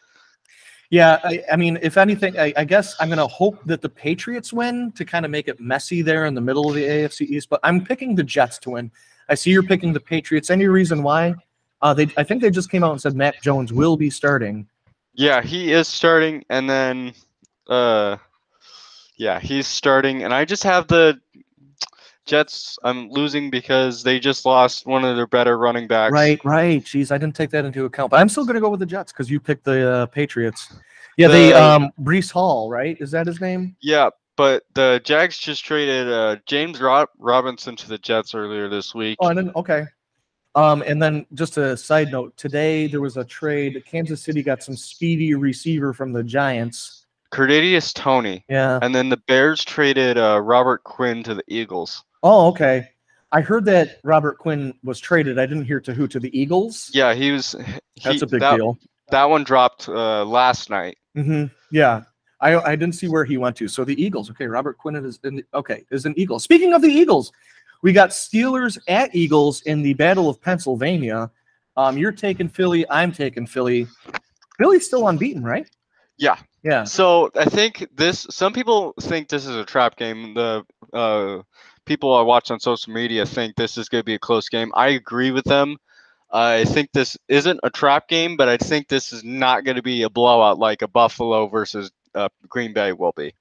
Yeah, 0.89 1.19
I, 1.23 1.43
I 1.51 1.57
mean, 1.57 1.77
if 1.81 1.97
anything, 1.97 2.39
I, 2.39 2.53
I 2.55 2.63
guess 2.63 2.95
I'm 3.01 3.09
going 3.09 3.17
to 3.17 3.27
hope 3.27 3.61
that 3.65 3.81
the 3.81 3.89
Patriots 3.89 4.53
win 4.53 4.93
to 4.93 5.03
kind 5.03 5.25
of 5.25 5.31
make 5.31 5.49
it 5.49 5.59
messy 5.59 6.01
there 6.01 6.27
in 6.27 6.33
the 6.33 6.39
middle 6.39 6.69
of 6.69 6.75
the 6.75 6.83
AFC 6.85 7.25
East. 7.25 7.49
But 7.49 7.59
I'm 7.63 7.83
picking 7.83 8.15
the 8.15 8.23
Jets 8.23 8.57
to 8.59 8.69
win. 8.69 8.89
I 9.27 9.35
see 9.35 9.51
you're 9.51 9.63
picking 9.63 9.91
the 9.91 9.99
Patriots. 9.99 10.49
Any 10.49 10.67
reason 10.67 11.03
why? 11.03 11.35
Uh, 11.81 11.93
they, 11.93 12.07
I 12.15 12.23
think 12.23 12.41
they 12.41 12.49
just 12.49 12.71
came 12.71 12.85
out 12.85 12.93
and 12.93 13.01
said 13.01 13.15
Mac 13.15 13.41
Jones 13.41 13.73
will 13.73 13.97
be 13.97 14.09
starting. 14.09 14.65
Yeah, 15.13 15.41
he 15.41 15.73
is 15.73 15.89
starting, 15.89 16.45
and 16.49 16.69
then, 16.69 17.11
uh, 17.67 18.15
yeah, 19.17 19.41
he's 19.41 19.67
starting, 19.67 20.23
and 20.23 20.33
I 20.33 20.45
just 20.45 20.63
have 20.63 20.87
the 20.87 21.19
Jets. 22.27 22.77
I'm 22.83 23.09
losing 23.09 23.49
because 23.49 24.03
they 24.03 24.19
just 24.19 24.45
lost 24.45 24.85
one 24.85 25.03
of 25.03 25.15
their 25.15 25.25
better 25.27 25.57
running 25.57 25.87
backs. 25.87 26.11
Right, 26.11 26.39
right. 26.45 26.83
Jeez, 26.83 27.11
I 27.11 27.17
didn't 27.17 27.35
take 27.35 27.49
that 27.51 27.65
into 27.65 27.85
account. 27.85 28.11
But 28.11 28.19
I'm 28.19 28.29
still 28.29 28.45
going 28.45 28.55
to 28.55 28.61
go 28.61 28.69
with 28.69 28.79
the 28.81 28.85
Jets 28.85 29.11
because 29.11 29.31
you 29.31 29.39
picked 29.39 29.63
the 29.63 29.89
uh, 29.91 30.05
Patriots. 30.07 30.73
Yeah, 31.17 31.29
they 31.29 31.49
The- 31.49 31.63
um 31.63 31.89
Breece 31.99 32.31
Hall, 32.31 32.69
right? 32.69 32.95
Is 32.99 33.09
that 33.11 33.25
his 33.25 33.41
name? 33.41 33.75
Yeah, 33.81 34.09
but 34.35 34.63
the 34.75 35.01
Jags 35.03 35.37
just 35.39 35.65
traded 35.65 36.11
uh, 36.11 36.35
James 36.45 36.79
Rob- 36.79 37.09
Robinson 37.17 37.75
to 37.77 37.89
the 37.89 37.97
Jets 37.97 38.35
earlier 38.35 38.69
this 38.69 38.93
week. 38.93 39.17
Oh, 39.19 39.27
I 39.29 39.33
didn't. 39.33 39.55
Okay. 39.55 39.85
Um, 40.53 40.81
and 40.87 41.01
then 41.01 41.25
just 41.33 41.57
a 41.57 41.75
side 41.77 42.11
note: 42.11 42.35
today 42.37 42.85
there 42.87 43.01
was 43.01 43.17
a 43.17 43.23
trade. 43.23 43.81
Kansas 43.89 44.21
City 44.21 44.43
got 44.43 44.61
some 44.61 44.75
speedy 44.75 45.33
receiver 45.33 45.93
from 45.93 46.13
the 46.13 46.23
Giants. 46.23 47.05
Kadarius 47.31 47.93
Toney, 47.93 48.45
Yeah. 48.47 48.79
and 48.81 48.95
then 48.95 49.09
the 49.09 49.17
Bears 49.27 49.63
traded 49.65 50.17
uh, 50.17 50.39
Robert 50.41 50.83
Quinn 50.85 51.23
to 51.23 51.33
the 51.35 51.43
Eagles. 51.49 52.05
Oh, 52.23 52.47
okay. 52.49 52.89
I 53.31 53.41
heard 53.41 53.65
that 53.65 53.99
Robert 54.03 54.37
Quinn 54.37 54.73
was 54.83 54.99
traded. 54.99 55.37
I 55.37 55.45
didn't 55.45 55.65
hear 55.65 55.79
to 55.81 55.93
who 55.93 56.07
to 56.07 56.19
the 56.19 56.37
Eagles. 56.37 56.89
Yeah, 56.93 57.13
he 57.13 57.31
was. 57.31 57.55
That's 58.03 58.21
a 58.21 58.27
big 58.27 58.39
that, 58.39 58.55
deal. 58.55 58.77
That 59.09 59.25
one 59.25 59.43
dropped 59.43 59.89
uh, 59.89 60.23
last 60.25 60.69
night. 60.69 60.97
hmm 61.15 61.45
Yeah. 61.71 62.03
I, 62.39 62.55
I 62.55 62.75
didn't 62.75 62.95
see 62.95 63.07
where 63.07 63.25
he 63.25 63.37
went 63.37 63.55
to. 63.57 63.67
So 63.67 63.83
the 63.83 64.01
Eagles. 64.01 64.29
Okay, 64.29 64.45
Robert 64.45 64.77
Quinn 64.77 64.95
is 64.95 65.19
in, 65.23 65.43
okay 65.53 65.85
is 65.89 66.05
an 66.05 66.13
Eagle. 66.17 66.39
Speaking 66.39 66.73
of 66.73 66.81
the 66.81 66.89
Eagles, 66.89 67.31
we 67.81 67.93
got 67.93 68.11
Steelers 68.11 68.77
at 68.87 69.13
Eagles 69.15 69.61
in 69.61 69.81
the 69.81 69.93
Battle 69.95 70.29
of 70.29 70.39
Pennsylvania. 70.41 71.31
Um, 71.75 71.97
you're 71.97 72.11
taking 72.11 72.47
Philly. 72.47 72.85
I'm 72.89 73.11
taking 73.11 73.47
Philly. 73.47 73.87
Philly's 74.57 74.85
still 74.85 75.07
unbeaten, 75.07 75.43
right? 75.43 75.69
Yeah. 76.17 76.37
Yeah. 76.63 76.83
So 76.83 77.31
I 77.35 77.45
think 77.45 77.87
this. 77.95 78.27
Some 78.29 78.53
people 78.53 78.93
think 79.01 79.29
this 79.29 79.45
is 79.45 79.55
a 79.55 79.65
trap 79.65 79.95
game. 79.95 80.33
The 80.33 80.63
uh, 80.93 81.41
people 81.87 82.13
I 82.15 82.21
watch 82.21 82.51
on 82.51 82.59
social 82.59 82.93
media 82.93 83.25
think 83.25 83.55
this 83.55 83.77
is 83.77 83.89
going 83.89 84.01
to 84.01 84.05
be 84.05 84.13
a 84.13 84.19
close 84.19 84.49
game. 84.49 84.71
I 84.75 84.89
agree 84.89 85.31
with 85.31 85.45
them. 85.45 85.77
I 86.31 86.65
think 86.65 86.91
this 86.91 87.17
isn't 87.29 87.59
a 87.63 87.69
trap 87.69 88.07
game, 88.09 88.35
but 88.35 88.49
I 88.49 88.57
think 88.57 88.89
this 88.89 89.13
is 89.13 89.23
not 89.23 89.63
going 89.63 89.77
to 89.77 89.81
be 89.81 90.03
a 90.03 90.09
blowout 90.09 90.59
like 90.59 90.81
a 90.81 90.87
Buffalo 90.87 91.47
versus 91.47 91.89
uh, 92.13 92.27
Green 92.49 92.73
Bay 92.73 92.91
will 92.91 93.13
be. 93.15 93.33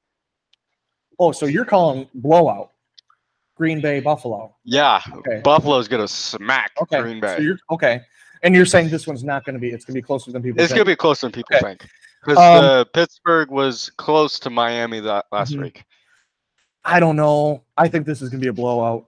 Oh, 1.18 1.32
so 1.32 1.46
you're 1.46 1.64
calling 1.64 2.08
blowout 2.14 2.70
Green 3.56 3.80
Bay 3.80 4.00
Buffalo. 4.00 4.54
Yeah, 4.64 5.00
Okay. 5.16 5.40
Buffalo's 5.42 5.88
going 5.88 6.02
to 6.02 6.08
smack 6.08 6.72
Okay. 6.80 7.00
Green 7.00 7.20
So 7.20 7.36
Bay. 7.38 7.42
you're 7.42 7.58
okay. 7.70 8.02
And 8.42 8.54
you're 8.54 8.66
saying 8.66 8.90
this 8.90 9.06
one's 9.06 9.24
not 9.24 9.44
going 9.44 9.54
to 9.54 9.58
be. 9.60 9.70
It's 9.70 9.84
going 9.84 9.94
to 9.94 10.00
be 10.00 10.06
closer 10.06 10.30
than 10.30 10.42
people. 10.42 10.60
It's 10.60 10.72
think. 10.72 10.76
going 10.78 10.86
to 10.86 10.92
be 10.92 10.96
closer 10.96 11.26
than 11.26 11.32
people 11.32 11.56
Okay. 11.56 11.64
think. 11.64 11.88
Because 12.24 12.38
Um, 12.38 12.84
Pittsburgh 12.92 13.50
was 13.50 13.90
close 13.96 14.38
to 14.40 14.50
Miami 14.50 15.00
that 15.00 15.26
last 15.32 15.54
Mhm. 15.54 15.62
week. 15.62 15.84
I 16.86 17.00
don't 17.00 17.16
know. 17.16 17.64
I 17.76 17.88
think 17.88 18.06
this 18.06 18.22
is 18.22 18.28
going 18.30 18.40
to 18.40 18.44
be 18.44 18.48
a 18.48 18.52
blowout. 18.52 19.06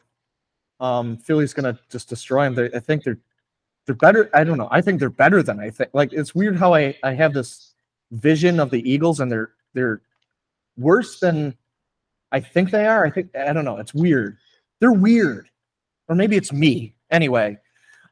Um, 0.81 1.17
Philly's 1.17 1.55
going 1.55 1.73
to 1.73 1.81
just 1.89 2.09
destroy 2.09 2.45
them. 2.45 2.55
They, 2.55 2.77
I 2.77 2.81
think 2.81 3.05
they're 3.05 3.19
they're 3.87 3.95
better. 3.95 4.29
I 4.35 4.45
don't 4.45 4.59
know. 4.59 4.69
I 4.71 4.83
think 4.83 5.01
they're 5.01 5.09
better 5.09 5.43
than 5.43 5.61
I 5.61 5.71
think. 5.71 5.91
Like 5.95 6.13
it's 6.13 6.35
weird 6.35 6.57
how 6.57 6.75
I 6.75 6.97
I 7.03 7.13
have 7.15 7.33
this 7.33 7.75
vision 8.11 8.61
of 8.61 8.71
the 8.71 8.89
Eagles 8.89 9.21
and 9.21 9.31
they're 9.31 9.53
they're 9.75 10.03
worse 10.77 11.21
than 11.21 11.57
I 12.33 12.41
think 12.41 12.71
they 12.71 12.87
are. 12.87 13.07
I 13.07 13.11
think 13.11 13.35
I 13.35 13.53
don't 13.53 13.65
know. 13.65 13.79
It's 13.79 13.95
weird. 13.95 14.37
They're 14.81 14.93
weird, 14.93 15.49
or 16.09 16.15
maybe 16.15 16.37
it's 16.37 16.53
me. 16.53 16.95
Anyway, 17.11 17.59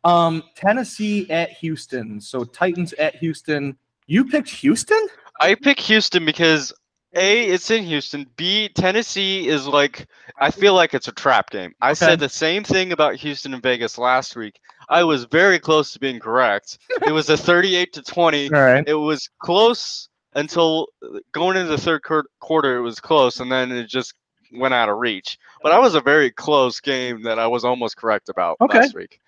um, 0.04 0.42
Tennessee 0.54 1.28
at 1.30 1.50
Houston. 1.50 2.20
So 2.20 2.44
Titans 2.44 2.92
at 2.94 3.16
Houston. 3.16 3.76
You 4.06 4.24
picked 4.24 4.48
Houston? 4.48 5.06
I 5.40 5.54
pick 5.56 5.80
Houston 5.80 6.24
because 6.24 6.72
A, 7.16 7.44
it's 7.44 7.70
in 7.70 7.84
Houston. 7.84 8.26
B, 8.36 8.68
Tennessee 8.68 9.48
is 9.48 9.66
like 9.66 10.06
I 10.38 10.50
feel 10.50 10.74
like 10.74 10.94
it's 10.94 11.08
a 11.08 11.12
trap 11.12 11.50
game. 11.50 11.72
I 11.80 11.88
Okay. 11.90 11.94
said 11.94 12.18
the 12.20 12.28
same 12.28 12.62
thing 12.64 12.92
about 12.92 13.16
Houston 13.16 13.54
and 13.54 13.62
Vegas 13.62 13.96
last 13.98 14.36
week. 14.36 14.60
I 14.88 15.02
was 15.04 15.24
very 15.24 15.58
close 15.58 15.92
to 15.92 15.98
being 15.98 16.20
correct. 16.20 16.78
It 17.06 17.12
was 17.12 17.28
a 17.30 17.36
38 17.36 17.92
to 17.94 18.02
20. 18.02 18.52
All 18.52 18.60
right. 18.60 18.84
It 18.86 18.94
was 18.94 19.28
close 19.40 20.08
until 20.34 20.88
going 21.32 21.56
into 21.56 21.70
the 21.70 21.78
third 21.78 22.02
quar- 22.02 22.26
quarter. 22.40 22.76
It 22.76 22.82
was 22.82 23.00
close, 23.00 23.40
and 23.40 23.50
then 23.50 23.72
it 23.72 23.88
just 23.88 24.14
went 24.52 24.74
out 24.74 24.88
of 24.88 24.98
reach. 24.98 25.38
But 25.62 25.72
I 25.72 25.78
was 25.78 25.94
a 25.94 26.00
very 26.00 26.30
close 26.30 26.78
game 26.80 27.22
that 27.22 27.38
I 27.38 27.46
was 27.46 27.64
almost 27.64 27.96
correct 27.96 28.28
about 28.28 28.58
Okay. 28.60 28.78
last 28.78 28.94
week. 28.94 29.20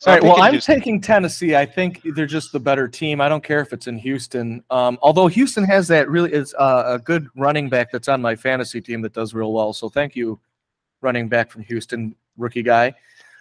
So 0.00 0.10
All 0.10 0.16
right. 0.16 0.22
Well, 0.22 0.40
I'm 0.40 0.60
taking 0.60 1.00
Tennessee. 1.00 1.56
I 1.56 1.66
think 1.66 2.00
they're 2.14 2.24
just 2.24 2.52
the 2.52 2.60
better 2.60 2.86
team. 2.86 3.20
I 3.20 3.28
don't 3.28 3.42
care 3.42 3.60
if 3.60 3.72
it's 3.72 3.88
in 3.88 3.98
Houston. 3.98 4.62
Um, 4.70 4.96
although 5.02 5.26
Houston 5.26 5.64
has 5.64 5.88
that 5.88 6.08
really 6.08 6.32
is 6.32 6.54
uh, 6.56 6.84
a 6.86 6.98
good 7.00 7.26
running 7.34 7.68
back 7.68 7.90
that's 7.90 8.06
on 8.06 8.22
my 8.22 8.36
fantasy 8.36 8.80
team 8.80 9.02
that 9.02 9.12
does 9.12 9.34
real 9.34 9.52
well. 9.52 9.72
So 9.72 9.88
thank 9.88 10.14
you, 10.14 10.38
running 11.00 11.28
back 11.28 11.50
from 11.50 11.62
Houston, 11.62 12.14
rookie 12.36 12.62
guy. 12.62 12.94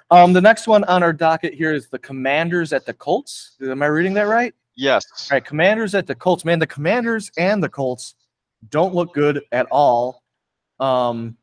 Um, 0.10 0.34
the 0.34 0.42
next 0.42 0.68
one 0.68 0.84
on 0.86 1.04
our 1.04 1.14
docket 1.14 1.54
here 1.54 1.74
is 1.74 1.90
the 1.90 2.00
Commanders 2.00 2.74
at 2.74 2.86
the 2.86 2.94
Colts. 2.94 3.56
Am 3.62 3.84
I 3.84 3.88
reading 3.88 4.14
that 4.16 4.24
right? 4.24 4.54
yes. 4.78 5.06
All 5.30 5.36
right, 5.36 5.44
Commanders 5.44 5.94
at 5.96 6.08
the 6.08 6.16
Colts. 6.16 6.46
Man, 6.46 6.60
the 6.60 6.68
Commanders 6.68 7.30
and 7.38 7.62
the 7.62 7.70
Colts 7.70 8.16
don't 8.70 8.96
look 8.96 9.14
good 9.14 9.44
at 9.52 9.68
all. 9.70 10.24
Um, 10.80 11.38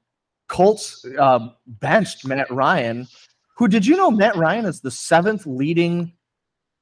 Colts 0.49 1.05
uh, 1.19 1.49
benched 1.67 2.27
Matt 2.27 2.51
Ryan, 2.51 3.07
who 3.55 3.69
did 3.69 3.87
you 3.87 3.97
know 3.97 4.11
Matt 4.11 4.37
Ryan 4.37 4.65
is 4.67 4.81
the 4.81 4.91
seventh 4.91 5.47
leading 5.47 6.13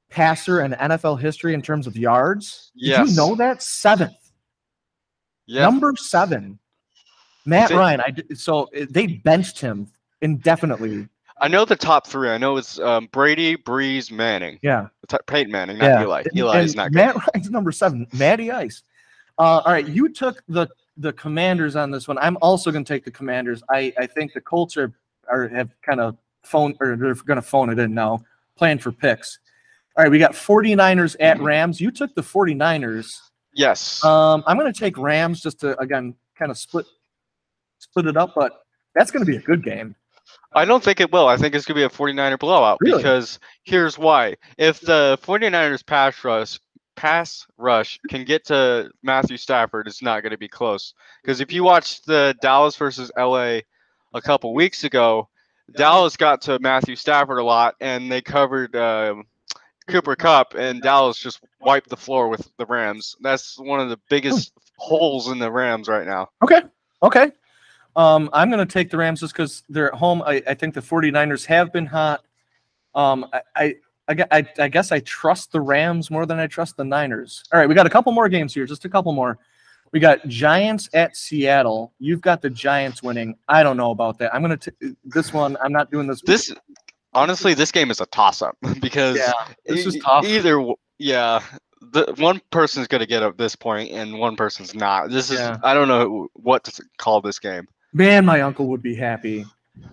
passer 0.09 0.61
in 0.61 0.73
NFL 0.73 1.19
history 1.19 1.53
in 1.53 1.61
terms 1.61 1.87
of 1.87 1.95
yards? 1.97 2.71
Did 2.75 2.87
Yes. 2.87 3.09
you 3.09 3.15
know 3.15 3.35
that? 3.35 3.61
Seventh. 3.63 4.13
Yeah. 5.45 5.63
Number 5.63 5.93
seven. 5.95 6.59
Matt 7.45 7.69
They- 7.69 7.75
Ryan. 7.75 8.01
I 8.01 8.13
so 8.35 8.63
uh, 8.79 8.85
they 8.89 9.07
benched 9.07 9.59
him 9.59 9.87
indefinitely. 10.21 11.07
I 11.41 11.47
know 11.49 11.65
the 11.65 11.75
top 11.75 12.07
three. 12.07 12.29
I 12.29 12.37
know 12.37 12.55
it's 12.57 12.79
um, 12.79 13.09
Brady, 13.11 13.57
Brees, 13.57 14.11
Manning. 14.11 14.59
Yeah. 14.61 14.87
T- 15.09 15.17
Peyton 15.27 15.51
Manning, 15.51 15.77
not 15.79 16.01
Eli. 16.03 16.21
And- 16.21 16.37
Eli 16.37 16.61
is 16.61 16.75
not 16.75 16.91
good. 16.91 16.95
Matt 16.97 17.15
Ryan's 17.15 17.49
number 17.49 17.71
seven. 17.71 18.07
Matty 18.13 18.51
Ice. 18.51 18.83
Uh, 19.37 19.61
all 19.65 19.71
right, 19.73 19.87
you 19.87 20.09
took 20.09 20.41
the 20.47 20.67
the 20.97 21.11
Commanders 21.13 21.75
on 21.75 21.89
this 21.91 22.07
one. 22.07 22.17
I'm 22.19 22.37
also 22.41 22.71
going 22.71 22.85
to 22.85 22.93
take 22.93 23.03
the 23.03 23.11
Commanders. 23.11 23.63
I 23.69 23.91
I 23.97 24.05
think 24.05 24.31
the 24.33 24.41
Colts 24.41 24.77
are 24.77 24.93
are 25.27 25.47
have 25.49 25.71
kind 25.81 25.99
of 25.99 26.15
phone 26.43 26.75
or 26.79 26.95
they're 26.95 27.13
going 27.15 27.35
to 27.37 27.41
phone 27.41 27.69
it 27.69 27.79
in 27.79 27.93
now, 27.93 28.23
Plan 28.55 28.77
for 28.79 28.91
picks. 28.91 29.39
All 29.97 30.03
right, 30.03 30.11
we 30.11 30.19
got 30.19 30.33
49ers 30.33 31.15
at 31.19 31.39
Rams. 31.41 31.79
You 31.81 31.91
took 31.91 32.13
the 32.15 32.21
49ers. 32.21 33.17
Yes. 33.53 34.03
Um, 34.03 34.43
I'm 34.47 34.57
going 34.57 34.71
to 34.71 34.79
take 34.79 34.97
Rams 34.97 35.41
just 35.41 35.59
to 35.61 35.77
again 35.79 36.15
kind 36.37 36.49
of 36.51 36.57
split 36.57 36.85
split 37.79 38.07
it 38.07 38.17
up, 38.17 38.33
but 38.35 38.63
that's 38.95 39.11
going 39.11 39.25
to 39.25 39.31
be 39.31 39.37
a 39.37 39.41
good 39.41 39.63
game. 39.63 39.95
I 40.53 40.65
don't 40.65 40.83
think 40.83 40.99
it 40.99 41.11
will. 41.11 41.27
I 41.27 41.35
think 41.37 41.53
it's 41.55 41.65
going 41.65 41.79
to 41.81 41.87
be 41.87 41.93
a 41.93 41.97
49er 41.97 42.39
blowout 42.39 42.77
Really? 42.81 42.97
because 42.97 43.39
here's 43.63 43.97
why. 43.97 44.35
If 44.57 44.79
the 44.81 45.17
49ers 45.23 45.85
pass 45.85 46.23
rush 46.23 46.59
pass 46.95 47.45
rush 47.57 47.99
can 48.07 48.23
get 48.23 48.45
to 48.45 48.89
Matthew 49.01 49.37
Stafford, 49.37 49.87
it's 49.87 50.01
not 50.03 50.21
going 50.21 50.31
to 50.31 50.37
be 50.37 50.47
close. 50.47 50.93
Because 51.23 51.41
if 51.41 51.51
you 51.51 51.63
watch 51.63 52.03
the 52.03 52.35
Dallas 52.41 52.75
versus 52.75 53.11
LA 53.17 53.59
a 54.13 54.21
couple 54.23 54.53
weeks 54.53 54.83
ago, 54.83 55.27
Dallas 55.75 56.17
got 56.17 56.41
to 56.43 56.59
Matthew 56.59 56.95
Stafford 56.95 57.39
a 57.39 57.43
lot 57.43 57.75
and 57.79 58.11
they 58.11 58.21
covered 58.21 58.75
um 58.75 59.25
Cooper 59.87 60.15
Kupp 60.15 60.55
and 60.55 60.81
Dallas 60.81 61.17
just 61.17 61.41
wiped 61.61 61.89
the 61.89 61.97
floor 61.97 62.29
with 62.29 62.49
the 62.57 62.65
Rams. 62.65 63.15
That's 63.21 63.59
one 63.59 63.79
of 63.79 63.89
the 63.89 63.99
biggest 64.09 64.53
holes 64.77 65.29
in 65.29 65.39
the 65.39 65.51
Rams 65.51 65.87
right 65.87 66.07
now. 66.07 66.29
Okay. 66.41 66.61
Okay. 67.01 67.31
Um, 67.95 68.29
I'm 68.33 68.49
going 68.49 68.65
to 68.65 68.71
take 68.71 68.89
the 68.89 68.97
Rams 68.97 69.19
just 69.19 69.33
because 69.33 69.63
they're 69.69 69.93
at 69.93 69.99
home. 69.99 70.21
I, 70.23 70.41
I 70.47 70.53
think 70.53 70.73
the 70.73 70.81
49ers 70.81 71.45
have 71.45 71.71
been 71.71 71.85
hot. 71.85 72.23
Um, 72.95 73.25
I, 73.33 73.41
I, 73.55 73.75
I, 74.07 74.25
I, 74.31 74.47
I 74.59 74.67
guess 74.67 74.91
I 74.91 74.99
trust 74.99 75.51
the 75.51 75.61
Rams 75.61 76.09
more 76.09 76.25
than 76.25 76.39
I 76.39 76.47
trust 76.47 76.77
the 76.77 76.83
Niners. 76.83 77.43
All 77.53 77.59
right, 77.59 77.69
we 77.69 77.75
got 77.75 77.85
a 77.85 77.89
couple 77.89 78.11
more 78.11 78.29
games 78.29 78.53
here, 78.53 78.65
just 78.65 78.85
a 78.85 78.89
couple 78.89 79.13
more. 79.13 79.37
We 79.93 79.99
got 79.99 80.27
Giants 80.27 80.89
at 80.95 81.15
Seattle. 81.15 81.93
You've 81.99 82.19
got 82.19 82.41
the 82.41 82.49
Giants 82.49 83.03
winning. 83.03 83.35
I 83.47 83.61
don't 83.61 83.77
know 83.77 83.91
about 83.91 84.17
that. 84.17 84.33
I'm 84.33 84.41
gonna 84.41 84.57
t- 84.57 84.95
this 85.05 85.31
one. 85.31 85.55
I'm 85.61 85.71
not 85.71 85.91
doing 85.91 86.07
this. 86.07 86.19
This 86.23 86.51
honestly, 87.13 87.53
this 87.53 87.71
game 87.71 87.91
is 87.91 88.01
a 88.01 88.07
toss-up 88.07 88.57
because 88.81 89.17
yeah, 89.17 89.31
this 89.67 89.85
is 89.85 89.95
tough. 90.03 90.25
Either 90.25 90.65
yeah, 90.97 91.43
the 91.91 92.11
one 92.17 92.41
person's 92.49 92.87
gonna 92.87 93.05
get 93.05 93.21
up 93.21 93.37
this 93.37 93.55
point 93.55 93.91
and 93.91 94.17
one 94.17 94.35
person's 94.35 94.73
not. 94.73 95.11
This 95.11 95.29
is 95.29 95.37
Yeah. 95.37 95.57
I 95.63 95.75
don't 95.75 95.87
know 95.87 96.27
what 96.33 96.63
to 96.63 96.83
call 96.97 97.21
this 97.21 97.37
game. 97.37 97.67
Man, 97.93 98.25
my 98.25 98.41
uncle 98.41 98.65
would 98.69 98.81
be 98.81 98.95
happy. 98.95 99.45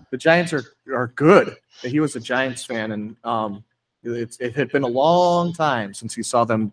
The 0.09 0.17
Giants 0.17 0.51
are 0.51 0.63
are 0.91 1.13
good. 1.15 1.57
He 1.83 1.99
was 1.99 2.15
a 2.15 2.19
Giants 2.19 2.65
fan, 2.65 2.91
and 2.91 3.15
um, 3.23 3.63
it's 4.01 4.39
it 4.39 4.55
had 4.55 4.71
been 4.71 4.83
a 4.83 4.87
long 4.87 5.53
time 5.53 5.93
since 5.93 6.15
he 6.15 6.23
saw 6.23 6.43
them. 6.43 6.71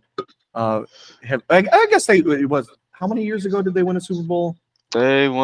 Uh, 0.54 0.84
have 1.22 1.42
I, 1.50 1.58
I 1.70 1.86
guess 1.90 2.06
they 2.06 2.20
it 2.20 2.48
was 2.48 2.70
how 2.98 3.06
many 3.06 3.24
years 3.24 3.46
ago 3.46 3.62
did 3.62 3.74
they 3.74 3.82
win 3.84 3.96
a 3.96 4.00
Super 4.00 4.22
Bowl? 4.22 4.56
They 4.90 5.28
won. 5.28 5.38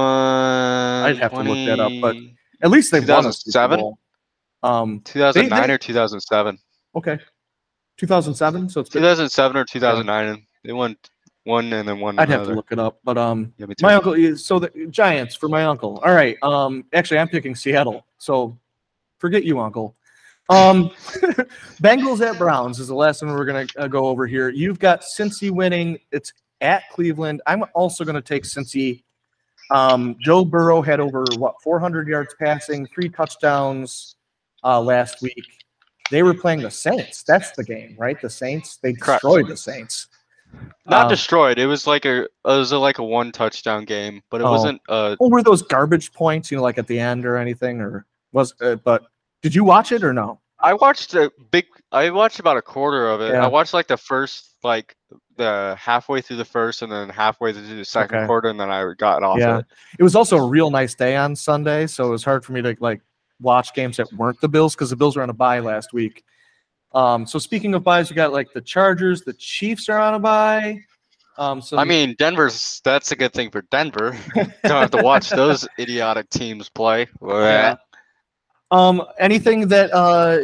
I'd 1.05 1.19
have 1.19 1.33
to 1.33 1.43
look 1.43 1.67
that 1.69 1.79
up, 1.81 1.93
but 2.01 2.17
At 2.63 2.71
least 2.71 2.91
they 2.91 3.01
won 3.01 3.27
a 3.27 3.33
Super 3.33 3.53
2007? 3.53 3.81
Bowl. 3.81 3.99
Um, 4.63 5.01
2009 5.05 5.69
they- 5.69 5.75
or 5.75 5.79
2007. 5.79 6.59
okay, 6.97 7.19
2007. 7.99 8.69
So 8.71 8.81
it's 8.81 8.91
2007 8.91 9.57
or 9.57 9.65
2009. 9.65 10.27
and 10.27 10.43
They 10.65 10.73
won 10.73 10.97
one 11.45 11.71
and 11.73 11.87
then 11.87 12.01
one 12.01 12.19
I'd 12.19 12.31
have 12.31 12.47
to 12.47 12.55
look 12.55 12.73
it 12.73 12.79
up, 12.79 12.99
but 13.05 13.19
um, 13.19 13.53
Yeah. 13.59 13.67
My 13.83 13.95
uncle 13.95 14.15
is 14.15 14.45
so 14.45 14.59
the 14.59 14.71
Giants 14.91 15.37
for 15.37 15.49
my 15.49 15.65
uncle. 15.65 15.99
All 16.05 16.15
right. 16.15 16.37
Um, 16.43 16.85
actually, 16.95 17.19
I'm 17.19 17.29
picking 17.29 17.55
Seattle. 17.55 18.07
So 18.19 18.59
forget 19.19 19.45
you, 19.45 19.61
uncle. 19.61 19.95
Um, 20.49 20.89
Bengals 21.83 22.27
at 22.27 22.39
Browns 22.39 22.79
is 22.81 22.89
the 22.89 22.95
last 22.95 23.23
one 23.23 23.33
we're 23.35 23.45
gonna 23.45 23.67
uh, 23.77 23.87
go 23.89 24.07
over 24.07 24.27
here. 24.27 24.49
You've 24.49 24.79
got 24.79 25.03
Cincy 25.03 25.51
winning. 25.51 25.99
It's 26.11 26.33
at 26.65 26.89
Cleveland. 26.91 27.43
I'm 27.47 27.65
also 27.75 28.05
gonna 28.05 28.21
take 28.23 28.43
Cincy. 28.43 29.05
Um, 29.71 30.17
Joe 30.21 30.45
Burrow 30.45 30.83
had 30.83 30.99
over 31.01 31.25
what 31.39 31.55
400 31.63 32.09
yards 32.09 32.35
passing, 32.39 32.87
three 32.87 33.09
touchdowns 33.09 34.17
uh, 34.65 34.81
last 34.81 35.23
week. 35.23 35.65
They 36.11 36.23
were 36.23 36.35
playing 36.35 36.61
the 36.63 36.71
Saints. 36.71 37.23
That's 37.23 37.53
the 37.53 37.65
game, 37.65 37.95
right? 37.99 38.21
The 38.21 38.29
Saints. 38.29 38.77
They 38.77 38.93
Correct. 38.93 39.23
destroyed 39.23 39.49
the 39.49 39.57
Saints. 39.57 40.09
Not 40.87 41.05
Um, 41.05 41.09
destroyed. 41.09 41.59
It 41.59 41.67
was 41.67 41.87
like 41.87 42.05
a 42.05 42.25
it 42.25 42.31
was 42.45 42.73
a, 42.73 42.79
like 42.79 42.99
a 42.99 43.05
one 43.05 43.33
touchdown 43.33 43.85
game, 43.85 44.23
but 44.31 44.41
it 44.41 44.45
Oh. 44.45 44.51
wasn't. 44.51 44.81
Uh, 44.89 45.17
Well, 45.19 45.31
were 45.31 45.43
those 45.43 45.63
garbage 45.63 46.13
points, 46.13 46.51
you 46.51 46.57
know, 46.59 46.63
like 46.63 46.79
at 46.79 46.87
the 46.87 46.99
end 46.99 47.25
or 47.27 47.37
anything, 47.37 47.81
or 47.81 48.07
was? 48.33 48.55
Uh, 48.61 48.77
but 48.77 49.05
did 49.43 49.55
you 49.55 49.65
watch 49.65 49.93
it 49.93 50.05
or 50.05 50.13
no? 50.13 50.41
I 50.61 50.75
watched 50.75 51.15
a 51.15 51.31
big. 51.51 51.67
I 51.93 52.11
watched 52.11 52.39
about 52.41 52.57
a 52.57 52.63
quarter 52.63 53.09
of 53.09 53.21
it. 53.21 53.33
Yeah. 53.33 53.45
I 53.45 53.49
watched 53.49 53.75
like 53.75 53.87
the 53.89 53.97
first 53.97 54.51
like 54.63 54.95
the 55.37 55.77
halfway 55.79 56.21
through 56.21 56.37
the 56.37 56.45
first 56.45 56.83
and 56.83 56.91
then 56.91 57.09
halfway 57.09 57.53
through 57.53 57.63
the 57.77 57.85
second 57.85 58.19
Okay. 58.19 58.27
quarter, 58.27 58.49
and 58.49 58.59
then 58.59 58.71
I 58.71 58.93
got 58.97 59.23
off 59.23 59.39
Yeah. 59.39 59.59
it. 59.59 59.67
It 59.99 60.03
was 60.03 60.15
also 60.15 60.37
a 60.39 60.47
real 60.49 60.71
nice 60.71 60.95
day 60.95 61.17
on 61.17 61.35
Sunday, 61.37 61.87
so 61.87 62.07
it 62.07 62.11
was 62.11 62.25
hard 62.25 62.45
for 62.45 62.53
me 62.53 62.63
to 62.63 62.77
like 62.81 63.01
watch 63.41 63.75
games 63.75 63.97
that 63.97 64.11
weren't 64.13 64.41
the 64.41 64.49
Bills 64.49 64.75
because 64.75 64.91
the 64.91 64.97
Bills 64.97 65.17
were 65.17 65.23
on 65.23 65.31
a 65.31 65.35
bye 65.35 65.59
last 65.59 65.93
week. 65.93 66.23
Um, 66.95 67.27
so 67.27 67.41
speaking 67.41 67.75
of 67.75 67.83
byes, 67.83 68.09
you 68.09 68.15
got 68.17 68.33
like 68.33 68.53
the 68.53 68.61
Chargers, 68.61 69.23
the 69.23 69.33
Chiefs 69.35 69.89
are 69.89 69.99
on 69.99 70.15
a 70.15 70.19
bye. 70.21 70.79
Um, 71.37 71.61
so 71.61 71.77
I 71.77 71.85
mean, 71.85 72.15
Denver's. 72.17 72.81
That's 72.85 73.11
a 73.11 73.17
good 73.17 73.33
thing 73.33 73.51
for 73.51 73.63
Denver. 73.73 74.17
Don't 74.37 74.47
have 74.65 74.93
to 74.93 75.03
watch 75.03 75.31
those 75.31 75.67
idiotic 75.81 76.31
teams 76.31 76.69
play. 76.71 77.09
Yeah. 77.23 77.75
Um, 78.75 79.05
anything 79.21 79.69
that 79.69 79.95
uh, 79.95 80.39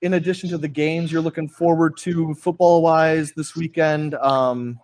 in 0.00 0.14
addition 0.14 0.48
to 0.48 0.56
the 0.56 0.68
games 0.68 1.12
you're 1.12 1.20
looking 1.20 1.50
forward 1.50 1.98
to 1.98 2.32
football 2.34 2.80
wise 2.80 3.32
this 3.32 3.54
weekend? 3.54 4.14
Um, 4.14 4.80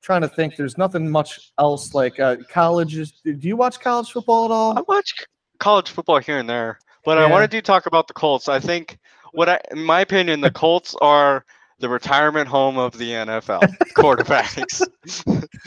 trying 0.00 0.20
to 0.20 0.28
think. 0.28 0.54
There's 0.54 0.78
nothing 0.78 1.10
much 1.10 1.52
else 1.58 1.92
like 1.92 2.20
uh, 2.20 2.36
college. 2.48 2.96
Is, 2.96 3.10
do 3.24 3.36
you 3.42 3.56
watch 3.56 3.80
college 3.80 4.12
football 4.12 4.44
at 4.44 4.52
all? 4.52 4.78
I 4.78 4.82
watch 4.82 5.12
college 5.58 5.90
football 5.90 6.20
here 6.20 6.38
and 6.38 6.48
there, 6.48 6.78
but 7.04 7.18
I 7.18 7.26
wanted 7.26 7.50
to 7.50 7.62
talk 7.62 7.86
about 7.86 8.06
the 8.06 8.14
Colts. 8.14 8.48
I 8.48 8.60
think 8.60 8.96
what 9.32 9.48
I, 9.48 9.58
in 9.72 9.82
my 9.82 10.00
opinion, 10.00 10.42
the 10.42 10.50
Colts 10.62 10.94
are 11.00 11.44
the 11.80 11.88
retirement 11.88 12.46
home 12.46 12.78
of 12.78 12.96
the 12.96 13.10
NFL 13.10 13.62
quarterbacks. 13.94 14.86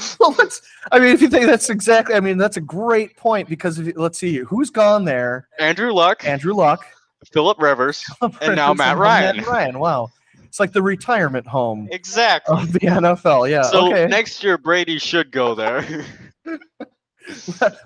well, 0.20 0.36
let's. 0.38 0.62
I 0.92 1.00
mean, 1.00 1.10
if 1.10 1.22
you 1.22 1.28
think 1.28 1.48
that's 1.48 1.70
exactly, 1.70 2.16
I 2.16 2.20
mean, 2.20 2.38
that's 2.38 2.58
a 2.58 2.62
great 2.62 3.18
point 3.18 3.50
because 3.50 3.80
if 3.80 3.96
let's 3.98 4.18
see 4.18 4.38
who's 4.38 4.70
gone 4.70 5.06
there. 5.06 5.48
Andrew 5.60 5.92
Luck, 5.92 6.26
Andrew 6.26 6.54
Luck, 6.54 6.86
Philip 7.32 7.60
Rivers, 7.62 8.06
And 8.42 8.56
now 8.56 8.74
Matt 8.74 8.78
Matt 8.78 8.98
Ryan. 8.98 9.44
Ryan. 9.44 9.80
Wow, 9.80 10.12
it's 10.44 10.60
like 10.60 10.72
the 10.72 10.82
retirement 10.82 11.48
home 11.48 11.90
exactly. 11.92 12.56
of 12.58 12.72
the 12.72 12.80
NFL. 12.80 13.50
Yeah. 13.50 13.64
So 13.64 13.88
okay. 13.88 14.06
next 14.06 14.44
year 14.44 14.58
Brady 14.58 15.00
should 15.00 15.32
go 15.32 15.56
there. 15.56 16.06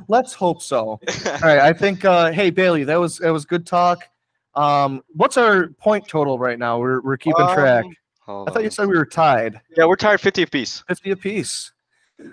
Let's 0.08 0.34
hope 0.34 0.62
so. 0.62 0.80
All 0.80 1.00
right. 1.42 1.60
I 1.60 1.72
think. 1.72 2.04
Uh, 2.04 2.32
hey 2.32 2.50
Bailey, 2.50 2.84
that 2.84 2.98
was 2.98 3.20
that 3.20 3.32
was 3.32 3.46
good 3.46 3.66
talk. 3.66 4.04
Um, 4.56 5.04
what's 5.10 5.38
our 5.38 5.68
point 5.80 6.08
total 6.08 6.40
right 6.40 6.58
now? 6.58 6.80
We're 6.80 7.02
we're 7.02 7.18
keeping 7.18 7.46
track. 7.54 7.86
Um, 8.28 8.36
hold 8.36 8.50
I 8.50 8.54
thought 8.54 8.64
you 8.64 8.72
said 8.72 8.88
we 8.88 8.98
were 8.98 9.06
tied. 9.06 9.62
yeah, 9.78 9.86
we're 9.86 9.96
tied 9.96 10.20
50 10.20 10.42
apiece. 10.44 10.84
50 10.88 11.12
apiece. 11.12 11.72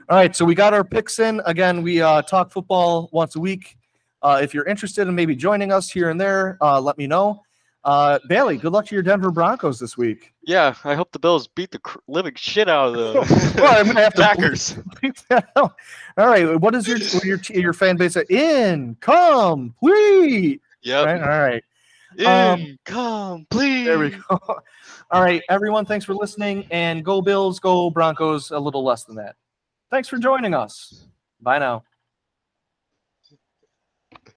All 0.09 0.17
right, 0.17 0.35
so 0.35 0.45
we 0.45 0.55
got 0.55 0.73
our 0.75 0.83
picks 0.85 1.19
in. 1.19 1.41
Again, 1.47 1.83
we 1.83 2.01
uh, 2.01 2.23
talk 2.23 2.51
football 2.51 3.09
once 3.13 3.37
a 3.37 3.41
week. 3.41 3.77
Uh, 4.23 4.41
if 4.43 4.55
you're 4.55 4.65
interested 4.65 5.07
in 5.07 5.15
maybe 5.15 5.37
joining 5.37 5.71
us 5.71 5.91
here 5.91 6.09
and 6.11 6.19
there, 6.21 6.57
uh, 6.63 6.81
let 6.81 6.97
me 6.97 7.07
know. 7.07 7.43
Uh, 7.85 8.19
Bailey, 8.31 8.57
good 8.57 8.73
luck 8.73 8.87
to 8.87 8.95
your 8.95 9.03
Denver 9.03 9.31
Broncos 9.31 9.79
this 9.79 9.99
week. 9.99 10.33
Yeah, 10.43 10.75
I 10.85 10.95
hope 10.95 11.13
the 11.13 11.19
Bills 11.19 11.49
beat 11.49 11.71
the 11.71 11.79
cr- 11.81 11.99
living 12.09 12.33
shit 12.35 12.67
out 12.67 12.89
of 12.89 12.95
the 12.95 13.53
Well, 13.63 13.79
I'm 13.79 13.87
gonna 13.87 14.01
have 14.01 14.15
to 14.15 14.23
Packers. 14.23 14.73
bleep 15.03 15.23
that 15.29 15.51
out. 15.55 15.75
All 16.17 16.27
right, 16.27 16.59
what 16.59 16.75
is 16.75 16.89
your 16.89 16.97
your 17.23 17.39
your 17.51 17.75
fan 17.75 17.99
base 17.99 18.17
at? 18.17 18.31
Incomplete. 18.31 19.03
Yep. 20.81 21.07
Right, 21.07 21.23
all 21.23 21.29
right. 21.29 21.63
Um, 22.25 22.61
Incomplete. 22.61 23.85
There 23.85 23.99
we 23.99 24.11
go. 24.11 24.41
All 25.11 25.23
right, 25.23 25.43
everyone, 25.49 25.85
thanks 25.85 26.05
for 26.05 26.15
listening. 26.15 26.67
And 26.71 27.05
go 27.05 27.21
Bills, 27.21 27.61
go 27.61 27.91
Broncos, 27.91 28.51
a 28.51 28.59
little 28.59 28.85
less 28.85 29.05
than 29.05 29.17
that. 29.17 29.37
Thanks 29.91 30.09
for 30.09 30.19
joining 30.19 30.55
us. 30.55 31.07
Bye 31.41 31.59
now. 31.59 31.85